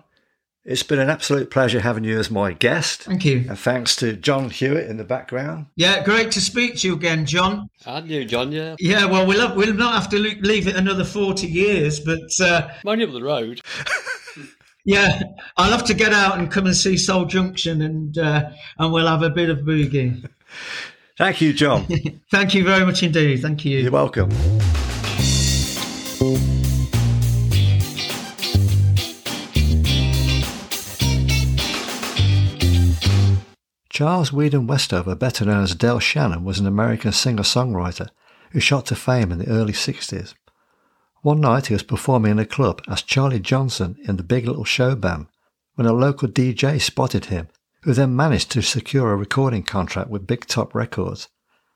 it's 0.67 0.83
been 0.83 0.99
an 0.99 1.09
absolute 1.09 1.49
pleasure 1.49 1.79
having 1.79 2.03
you 2.03 2.19
as 2.19 2.29
my 2.29 2.51
guest. 2.51 3.03
Thank 3.03 3.23
you. 3.23 3.45
And 3.47 3.57
thanks 3.57 3.95
to 3.95 4.17
John 4.17 4.49
Hewitt 4.49 4.89
in 4.89 4.97
the 4.97 5.05
background. 5.05 5.67
Yeah, 5.77 6.03
great 6.03 6.29
to 6.31 6.41
speak 6.41 6.75
to 6.79 6.87
you 6.87 6.93
again, 6.93 7.25
John. 7.25 7.69
And 7.85 8.09
you, 8.09 8.25
John, 8.25 8.51
yeah. 8.51 8.75
Yeah, 8.77 9.05
well, 9.05 9.25
we'll 9.25 9.47
have, 9.47 9.55
we'll 9.55 9.73
not 9.73 9.93
have 9.93 10.09
to 10.09 10.19
leave 10.19 10.67
it 10.67 10.75
another 10.75 11.05
forty 11.05 11.47
years, 11.47 12.01
but. 12.01 12.29
Uh, 12.39 12.67
I'm 12.83 12.89
only 12.89 13.05
up 13.05 13.13
the 13.13 13.23
road. 13.23 13.61
Yeah, 14.87 15.21
I'll 15.57 15.71
have 15.71 15.83
to 15.87 15.93
get 15.93 16.13
out 16.13 16.39
and 16.39 16.49
come 16.49 16.65
and 16.65 16.73
see 16.73 16.95
Soul 16.95 17.25
Junction, 17.25 17.81
and 17.81 18.17
uh, 18.17 18.51
and 18.79 18.93
we'll 18.93 19.05
have 19.05 19.21
a 19.21 19.29
bit 19.29 19.49
of 19.49 19.57
boogie. 19.59 20.25
Thank 21.17 21.41
you, 21.41 21.51
John. 21.51 21.85
Thank 22.31 22.53
you 22.53 22.63
very 22.63 22.85
much 22.85 23.03
indeed. 23.03 23.41
Thank 23.41 23.65
you. 23.65 23.79
You're 23.79 23.91
welcome. 23.91 24.29
Charles 33.97 34.31
Weedon 34.31 34.67
Westover, 34.67 35.15
better 35.15 35.43
known 35.43 35.63
as 35.63 35.73
Del 35.73 35.97
Shannon, 35.97 36.43
was 36.43 36.59
an 36.59 36.67
American 36.67 37.11
singer-songwriter 37.11 38.09
who 38.51 38.59
shot 38.59 38.85
to 38.85 38.95
fame 38.95 39.31
in 39.31 39.39
the 39.39 39.47
early 39.47 39.73
60s. 39.73 40.35
One 41.23 41.41
night 41.41 41.65
he 41.65 41.73
was 41.73 41.81
performing 41.81 42.33
in 42.33 42.37
a 42.37 42.45
club 42.45 42.83
as 42.87 43.01
Charlie 43.01 43.39
Johnson 43.39 43.97
in 44.03 44.17
the 44.17 44.21
Big 44.21 44.45
Little 44.45 44.65
Show 44.65 44.93
band 44.93 45.25
when 45.73 45.87
a 45.87 45.93
local 45.93 46.27
DJ 46.27 46.79
spotted 46.79 47.25
him, 47.25 47.47
who 47.81 47.93
then 47.95 48.15
managed 48.15 48.51
to 48.51 48.61
secure 48.61 49.11
a 49.11 49.15
recording 49.15 49.63
contract 49.63 50.11
with 50.11 50.27
Big 50.27 50.45
Top 50.45 50.75
Records. 50.75 51.29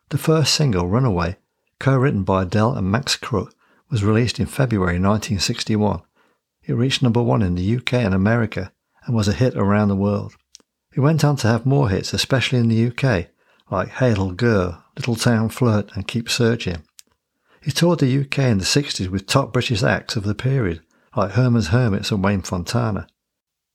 The 0.10 0.20
first 0.20 0.54
single, 0.54 0.86
Runaway, 0.86 1.38
co-written 1.80 2.22
by 2.22 2.46
Del 2.46 2.76
and 2.76 2.92
Max 2.92 3.16
Crook, 3.16 3.56
was 3.90 4.04
released 4.04 4.40
in 4.40 4.46
February 4.46 5.00
1961. 5.00 6.04
It 6.66 6.74
reached 6.74 7.02
number 7.02 7.24
one 7.24 7.42
in 7.42 7.56
the 7.56 7.78
UK 7.78 7.94
and 7.96 8.14
America 8.14 8.72
and 9.08 9.16
was 9.16 9.28
a 9.28 9.34
hit 9.34 9.56
around 9.56 9.88
the 9.88 9.96
world. 9.96 10.36
He 10.94 11.00
went 11.00 11.24
on 11.24 11.38
to 11.38 11.48
have 11.48 11.66
more 11.66 11.90
hits, 11.90 12.14
especially 12.14 12.60
in 12.60 12.68
the 12.68 12.88
UK, 12.88 13.28
like 13.70 14.02
Little 14.02 14.34
Girl, 14.34 14.84
Little 14.98 15.16
Town 15.16 15.50
Flirt 15.50 15.90
and 15.96 16.08
Keep 16.08 16.30
Searching. 16.30 16.84
He 17.62 17.72
toured 17.72 18.00
the 18.00 18.20
UK 18.20 18.40
in 18.40 18.58
the 18.58 18.66
60s 18.66 19.08
with 19.08 19.28
top 19.28 19.54
British 19.54 19.84
acts 19.84 20.16
of 20.16 20.24
the 20.24 20.36
period, 20.36 20.82
like 21.16 21.32
Herman's 21.32 21.68
Hermits 21.68 22.12
and 22.12 22.24
Wayne 22.24 22.42
Fontana. 22.42 23.08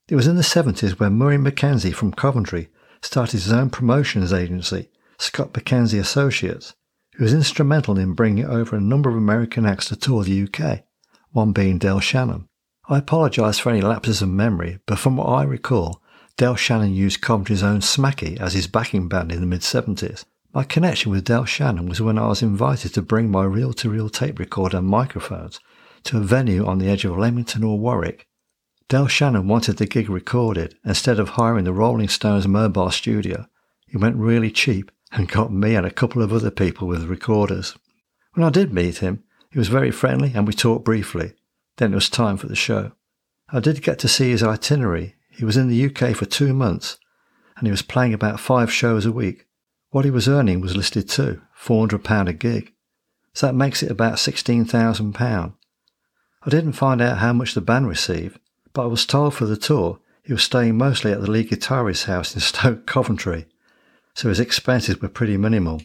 It 0.09 0.17
was 0.17 0.27
in 0.27 0.37
the 0.37 0.43
70s 0.43 0.99
when 0.99 1.15
Murray 1.15 1.39
Mackenzie 1.39 1.93
from 1.93 2.13
Coventry 2.13 2.69
started 3.01 3.33
his 3.33 3.53
own 3.53 3.71
promotions 3.71 4.33
agency, 4.33 4.91
Scott 5.19 5.55
Mackenzie 5.55 5.99
Associates, 5.99 6.75
who 7.15 7.25
was 7.25 7.33
instrumental 7.33 7.99
in 7.99 8.13
bringing 8.13 8.45
over 8.45 8.77
a 8.77 8.81
number 8.81 9.09
of 9.09 9.17
American 9.17 9.65
acts 9.65 9.89
to 9.89 9.97
tour 9.97 10.23
the 10.23 10.43
UK, 10.43 10.85
one 11.31 11.53
being 11.53 11.79
Del 11.79 12.01
Shannon. 12.01 12.49
I 12.89 12.99
apologise 12.99 13.59
for 13.59 13.71
any 13.71 13.81
lapses 13.81 14.21
of 14.21 14.29
memory, 14.29 14.81
but 14.87 14.99
from 14.99 15.17
what 15.17 15.29
I 15.29 15.45
recall, 15.45 16.03
Del 16.37 16.55
Shannon 16.55 16.95
used 16.95 17.23
Coventry's 17.23 17.63
own 17.63 17.81
Smacky 17.81 18.39
as 18.39 18.53
his 18.53 18.67
backing 18.67 19.09
band 19.09 19.33
in 19.33 19.41
the 19.41 19.47
mid 19.47 19.63
70s. 19.63 20.27
My 20.53 20.65
connection 20.65 21.11
with 21.11 21.25
Del 21.25 21.47
Shannon 21.47 21.89
was 21.89 22.03
when 22.03 22.19
I 22.19 22.27
was 22.27 22.43
invited 22.43 22.93
to 22.95 23.03
bring 23.03 23.31
my 23.31 23.45
reel 23.45 23.73
to 23.75 23.89
reel 23.89 24.11
tape 24.11 24.39
recorder 24.39 24.79
and 24.79 24.87
microphones 24.87 25.61
to 26.05 26.19
a 26.19 26.21
venue 26.21 26.67
on 26.67 26.79
the 26.79 26.89
edge 26.89 27.07
of 27.07 27.17
Leamington 27.17 27.65
or 27.65 27.79
Warwick. 27.79 28.27
Del 28.89 29.07
Shannon 29.07 29.49
wanted 29.49 29.79
the 29.79 29.87
gig 29.87 30.11
recorded 30.11 30.77
instead 30.85 31.19
of 31.19 31.31
hiring 31.31 31.65
the 31.65 31.73
Rolling 31.73 32.09
Stones 32.09 32.47
mobile 32.47 32.91
studio. 32.91 33.47
He 33.89 33.97
went 33.97 34.17
really 34.17 34.51
cheap 34.51 34.93
and 35.11 35.29
got 35.29 35.53
me 35.53 35.75
and 35.75 35.87
a 35.87 35.91
couple 35.91 36.23
of 36.23 36.33
other 36.33 36.51
people 36.51 36.87
with 36.87 37.05
recorders. 37.05 37.77
When 38.35 38.45
I 38.45 38.51
did 38.51 38.73
meet 38.73 38.99
him, 38.99 39.25
he 39.51 39.59
was 39.59 39.69
very 39.69 39.91
friendly 39.91 40.33
and 40.35 40.47
we 40.47 40.53
talked 40.53 40.85
briefly. 40.85 41.33
Then 41.79 41.93
it 41.93 41.97
was 41.97 42.11
time 42.11 42.37
for 42.37 42.47
the 42.47 42.55
show. 42.55 42.93
I 43.49 43.61
did 43.61 43.83
get 43.83 43.99
to 44.01 44.09
see 44.09 44.31
his 44.31 44.43
itinerary. 44.43 45.16
He 45.37 45.45
was 45.45 45.57
in 45.57 45.69
the 45.69 45.87
UK 45.87 46.17
for 46.17 46.25
two 46.25 46.55
months 46.55 46.99
and 47.57 47.67
he 47.67 47.71
was 47.71 47.83
playing 47.83 48.15
about 48.15 48.41
five 48.41 48.73
shows 48.73 49.07
a 49.07 49.13
week. 49.13 49.47
What 49.91 50.05
he 50.05 50.11
was 50.11 50.29
earning 50.29 50.61
was 50.61 50.77
listed 50.77 51.09
too, 51.09 51.43
£400 51.59 52.29
a 52.29 52.33
gig. 52.33 52.73
So 53.35 53.47
that 53.47 53.55
makes 53.55 53.83
it 53.83 53.91
about 53.91 54.15
£16,000. 54.15 55.55
I 56.43 56.51
didn't 56.51 56.73
find 56.73 57.03
out 57.03 57.19
how 57.19 57.33
much 57.33 57.55
the 57.55 57.61
band 57.61 57.89
received, 57.89 58.39
but 58.73 58.85
I 58.85 58.87
was 58.87 59.05
told 59.05 59.35
for 59.35 59.47
the 59.47 59.57
tour 59.57 59.99
he 60.23 60.33
was 60.33 60.43
staying 60.43 60.77
mostly 60.77 61.13
at 61.13 61.21
the 61.21 61.31
lead 61.31 61.51
guitarist's 61.51 62.05
house 62.05 62.35
in 62.35 62.41
Stoke 62.43 62.87
Coventry, 62.87 63.47
so 64.15 64.29
his 64.29 64.41
expenses 64.41 65.01
were 65.01 65.09
pretty 65.09 65.37
minimal. 65.37 65.83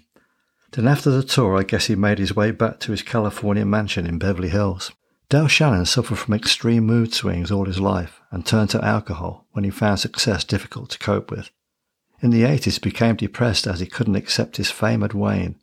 Then 0.71 0.87
after 0.87 1.09
the 1.09 1.23
tour, 1.23 1.57
I 1.57 1.63
guess 1.63 1.87
he 1.87 1.95
made 1.95 2.19
his 2.19 2.35
way 2.35 2.51
back 2.51 2.79
to 2.81 2.91
his 2.91 3.01
California 3.01 3.65
mansion 3.65 4.07
in 4.07 4.17
Beverly 4.17 4.49
Hills. 4.49 4.91
Del 5.31 5.47
Shannon 5.47 5.85
suffered 5.85 6.17
from 6.17 6.33
extreme 6.33 6.85
mood 6.85 7.13
swings 7.13 7.51
all 7.51 7.63
his 7.63 7.79
life 7.79 8.19
and 8.31 8.45
turned 8.45 8.69
to 8.71 8.83
alcohol 8.83 9.47
when 9.53 9.63
he 9.63 9.69
found 9.69 10.01
success 10.01 10.43
difficult 10.43 10.89
to 10.89 10.99
cope 10.99 11.31
with. 11.31 11.49
In 12.19 12.31
the 12.31 12.41
80s, 12.41 12.73
he 12.73 12.79
became 12.81 13.15
depressed 13.15 13.65
as 13.65 13.79
he 13.79 13.85
couldn't 13.85 14.17
accept 14.17 14.57
his 14.57 14.71
fame 14.71 15.03
had 15.03 15.13
waned, 15.13 15.55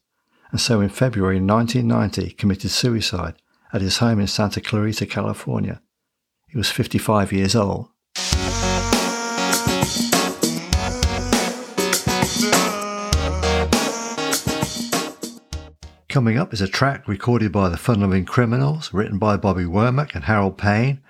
and 0.50 0.58
so 0.58 0.80
in 0.80 0.88
February 0.88 1.38
1990 1.38 2.30
committed 2.30 2.70
suicide 2.70 3.34
at 3.70 3.82
his 3.82 3.98
home 3.98 4.18
in 4.18 4.26
Santa 4.26 4.62
Clarita, 4.62 5.04
California. 5.04 5.82
He 6.46 6.56
was 6.56 6.70
55 6.70 7.30
years 7.30 7.54
old. 7.54 7.90
Coming 16.08 16.38
up 16.38 16.54
is 16.54 16.62
a 16.62 16.68
track 16.68 17.06
recorded 17.06 17.52
by 17.52 17.68
the 17.68 17.76
Fun 17.76 18.00
Lovin' 18.00 18.24
Criminals, 18.24 18.94
written 18.94 19.18
by 19.18 19.36
Bobby 19.36 19.64
Womack 19.64 20.14
and 20.14 20.24
Harold 20.24 20.56
Payne, 20.56 21.02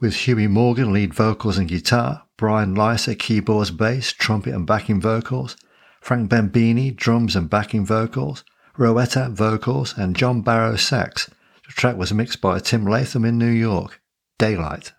with 0.00 0.16
Huey 0.16 0.48
Morgan 0.48 0.92
lead 0.92 1.14
vocals 1.14 1.58
and 1.58 1.68
guitar, 1.68 2.24
Brian 2.36 2.74
Leiser 2.74 3.16
keyboards, 3.16 3.70
bass, 3.70 4.10
trumpet 4.10 4.52
and 4.52 4.66
backing 4.66 5.00
vocals, 5.00 5.56
Frank 6.00 6.28
Benbini 6.28 6.90
drums 6.90 7.36
and 7.36 7.48
backing 7.48 7.86
vocals, 7.86 8.42
Rowetta 8.76 9.30
vocals, 9.30 9.96
and 9.96 10.16
John 10.16 10.42
Barrow 10.42 10.74
sax. 10.74 11.30
The 11.68 11.72
track 11.74 11.96
was 11.96 12.12
mixed 12.12 12.40
by 12.40 12.58
Tim 12.58 12.84
Latham 12.84 13.24
in 13.24 13.38
New 13.38 13.46
York. 13.46 14.00
Daylight. 14.38 14.92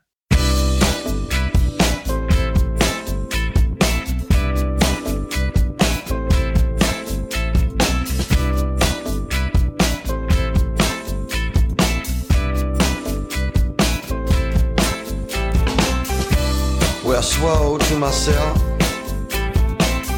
Swore 17.23 17.79
to 17.79 17.95
myself 17.95 18.57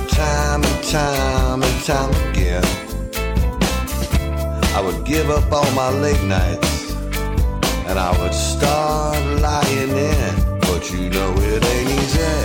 time 0.09 0.63
and 0.63 0.83
time 0.83 1.61
and 1.61 1.83
time 1.83 2.11
again. 2.29 2.63
I 4.73 4.81
would 4.83 5.05
give 5.05 5.29
up 5.29 5.51
all 5.51 5.69
my 5.73 5.89
late 5.89 6.23
nights 6.23 6.93
and 7.87 7.99
I 7.99 8.11
would 8.19 8.33
start 8.33 9.23
lying 9.39 9.91
in. 9.91 10.59
But 10.61 10.91
you 10.91 11.11
know 11.11 11.31
it 11.37 11.63
ain't 11.73 11.89
easy. 11.99 12.35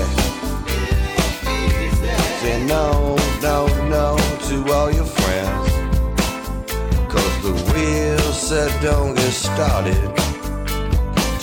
Say 2.40 2.62
no, 2.66 3.16
no, 3.40 3.66
no 3.88 4.18
to 4.48 4.72
all 4.74 4.92
your 4.92 5.06
friends. 5.06 5.70
Cause 7.12 7.34
the 7.42 7.54
wheel 7.72 8.32
said 8.32 8.70
don't 8.82 9.14
get 9.14 9.32
started. 9.32 10.16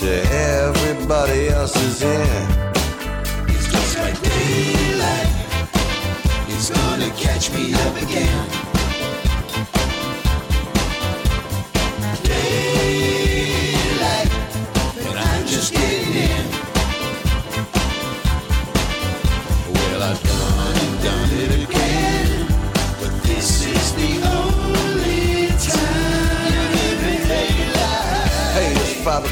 To 0.02 0.12
everybody 0.32 1.48
is 1.48 2.04
in 2.04 2.67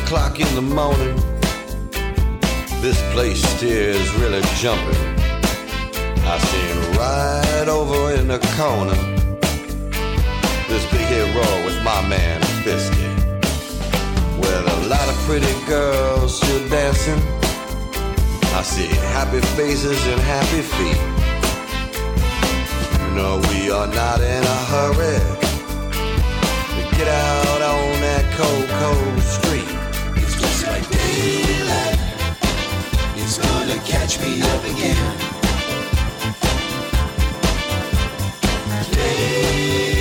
o'clock 0.06 0.40
in 0.40 0.56
the 0.56 0.62
morning. 0.62 1.35
This 2.86 3.02
place 3.14 3.64
is 3.64 4.14
really 4.18 4.44
jumping. 4.58 5.18
I 6.22 6.38
seen 6.38 6.78
right 6.96 7.68
over 7.68 8.14
in 8.14 8.28
the 8.28 8.38
corner 8.56 8.94
this 10.70 10.86
big 10.92 11.08
hero 11.08 11.66
with 11.66 11.82
my 11.82 12.08
man 12.08 12.40
Fisky. 12.62 13.10
With 14.38 14.68
a 14.78 14.88
lot 14.88 15.10
of 15.10 15.16
pretty 15.26 15.52
girls 15.66 16.38
still 16.38 16.70
dancing. 16.70 17.20
I 18.54 18.62
see 18.62 18.86
happy 19.18 19.42
faces 19.58 20.06
and 20.06 20.22
happy 20.22 20.62
feet. 20.62 21.02
You 23.02 23.16
know 23.16 23.42
we 23.50 23.72
are 23.72 23.88
not 23.88 24.22
in 24.22 24.44
a 24.44 24.60
hurry 24.70 25.18
to 26.76 26.96
get 26.96 27.08
out 27.08 27.62
on 27.64 28.00
that 28.06 28.26
cold, 28.38 28.70
cold 28.78 29.24
street. 29.24 29.70
It's 30.22 30.40
just 30.40 30.68
like 30.68 30.88
daylight. 30.92 31.95
It's 33.28 33.40
gonna 33.40 33.80
catch 33.80 34.20
me 34.20 34.40
up 34.40 34.64
again. 34.66 34.96
Daylight, 38.92 39.95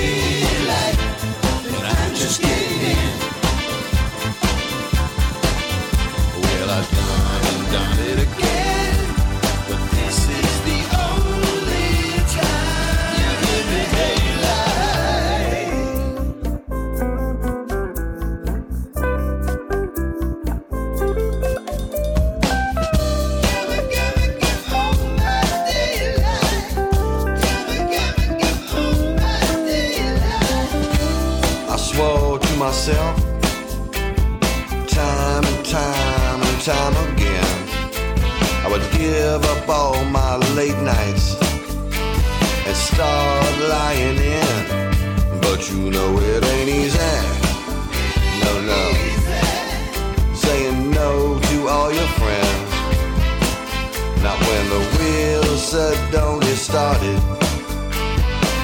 get 56.15 56.57
started. 56.57 57.19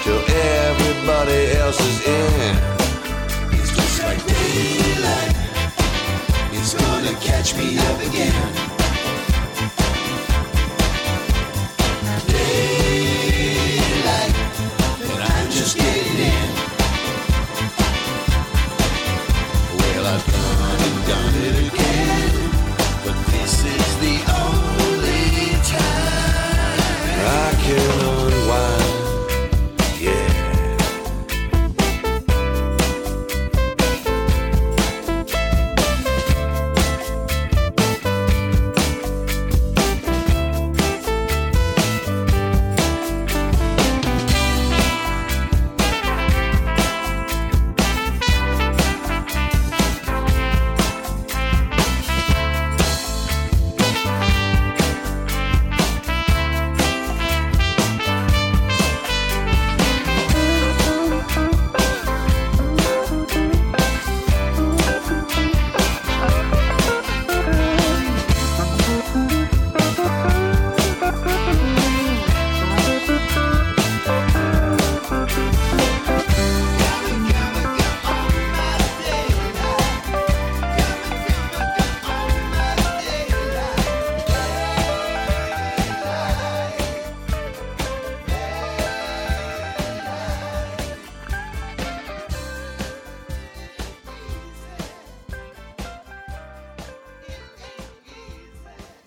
Till 0.04 0.22
everybody 0.30 1.52
else 1.58 1.80
is 1.80 2.08
in. 2.08 2.56
It's 3.52 3.76
just 3.76 4.04
like 4.04 4.20
daylight. 4.26 5.36
It's 6.54 6.74
gonna 6.74 7.14
catch 7.20 7.56
me 7.56 7.78
up 7.78 8.00
again. 8.08 8.71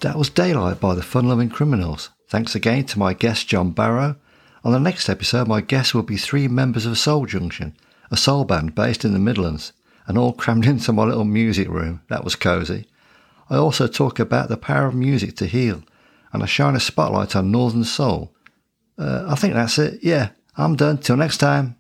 That 0.05 0.19
was 0.19 0.29
Daylight 0.29 0.81
by 0.81 0.95
the 0.95 1.03
Fun 1.03 1.29
Lovin' 1.29 1.49
Criminals. 1.49 2.11
Thanks 2.29 2.55
again 2.55 2.85
to 2.85 2.99
my 2.99 3.15
guest 3.15 3.49
John 3.49 3.71
Barrow. 3.71 4.17
On 4.63 4.71
the 4.71 4.79
next 4.79 5.09
episode, 5.09 5.49
my 5.49 5.63
guests 5.63 5.95
will 5.95 6.03
be 6.03 6.19
three 6.19 6.47
members 6.47 6.85
of 6.85 6.99
Soul 6.99 7.25
Junction, 7.25 7.75
a 8.11 8.17
soul 8.19 8.45
band 8.45 8.75
based 8.75 9.07
in 9.07 9.15
the 9.15 9.19
Midlands, 9.19 9.73
and 10.07 10.19
all 10.19 10.35
crammed 10.35 10.67
into 10.67 10.93
my 10.93 11.05
little 11.05 11.25
music 11.25 11.69
room. 11.69 12.03
That 12.11 12.23
was 12.23 12.37
cosy. 12.37 12.87
I 13.49 13.57
also 13.57 13.87
talk 13.87 14.19
about 14.19 14.51
the 14.51 14.59
power 14.59 14.85
of 14.85 14.95
music 14.95 15.39
to 15.39 15.47
heal, 15.47 15.83
and 16.35 16.43
I 16.43 16.47
shine 16.47 16.77
a 16.77 16.81
spotlight 16.81 17.35
on 17.35 17.51
Northern 17.51 17.85
Soul. 17.85 18.31
Uh, 18.99 19.25
I 19.27 19.37
think 19.37 19.55
that's 19.55 19.79
it. 19.79 20.01
Yeah, 20.03 20.33
I'm 20.59 20.77
done. 20.77 20.99
Till 20.99 21.17
next 21.17 21.39
time. 21.39 21.77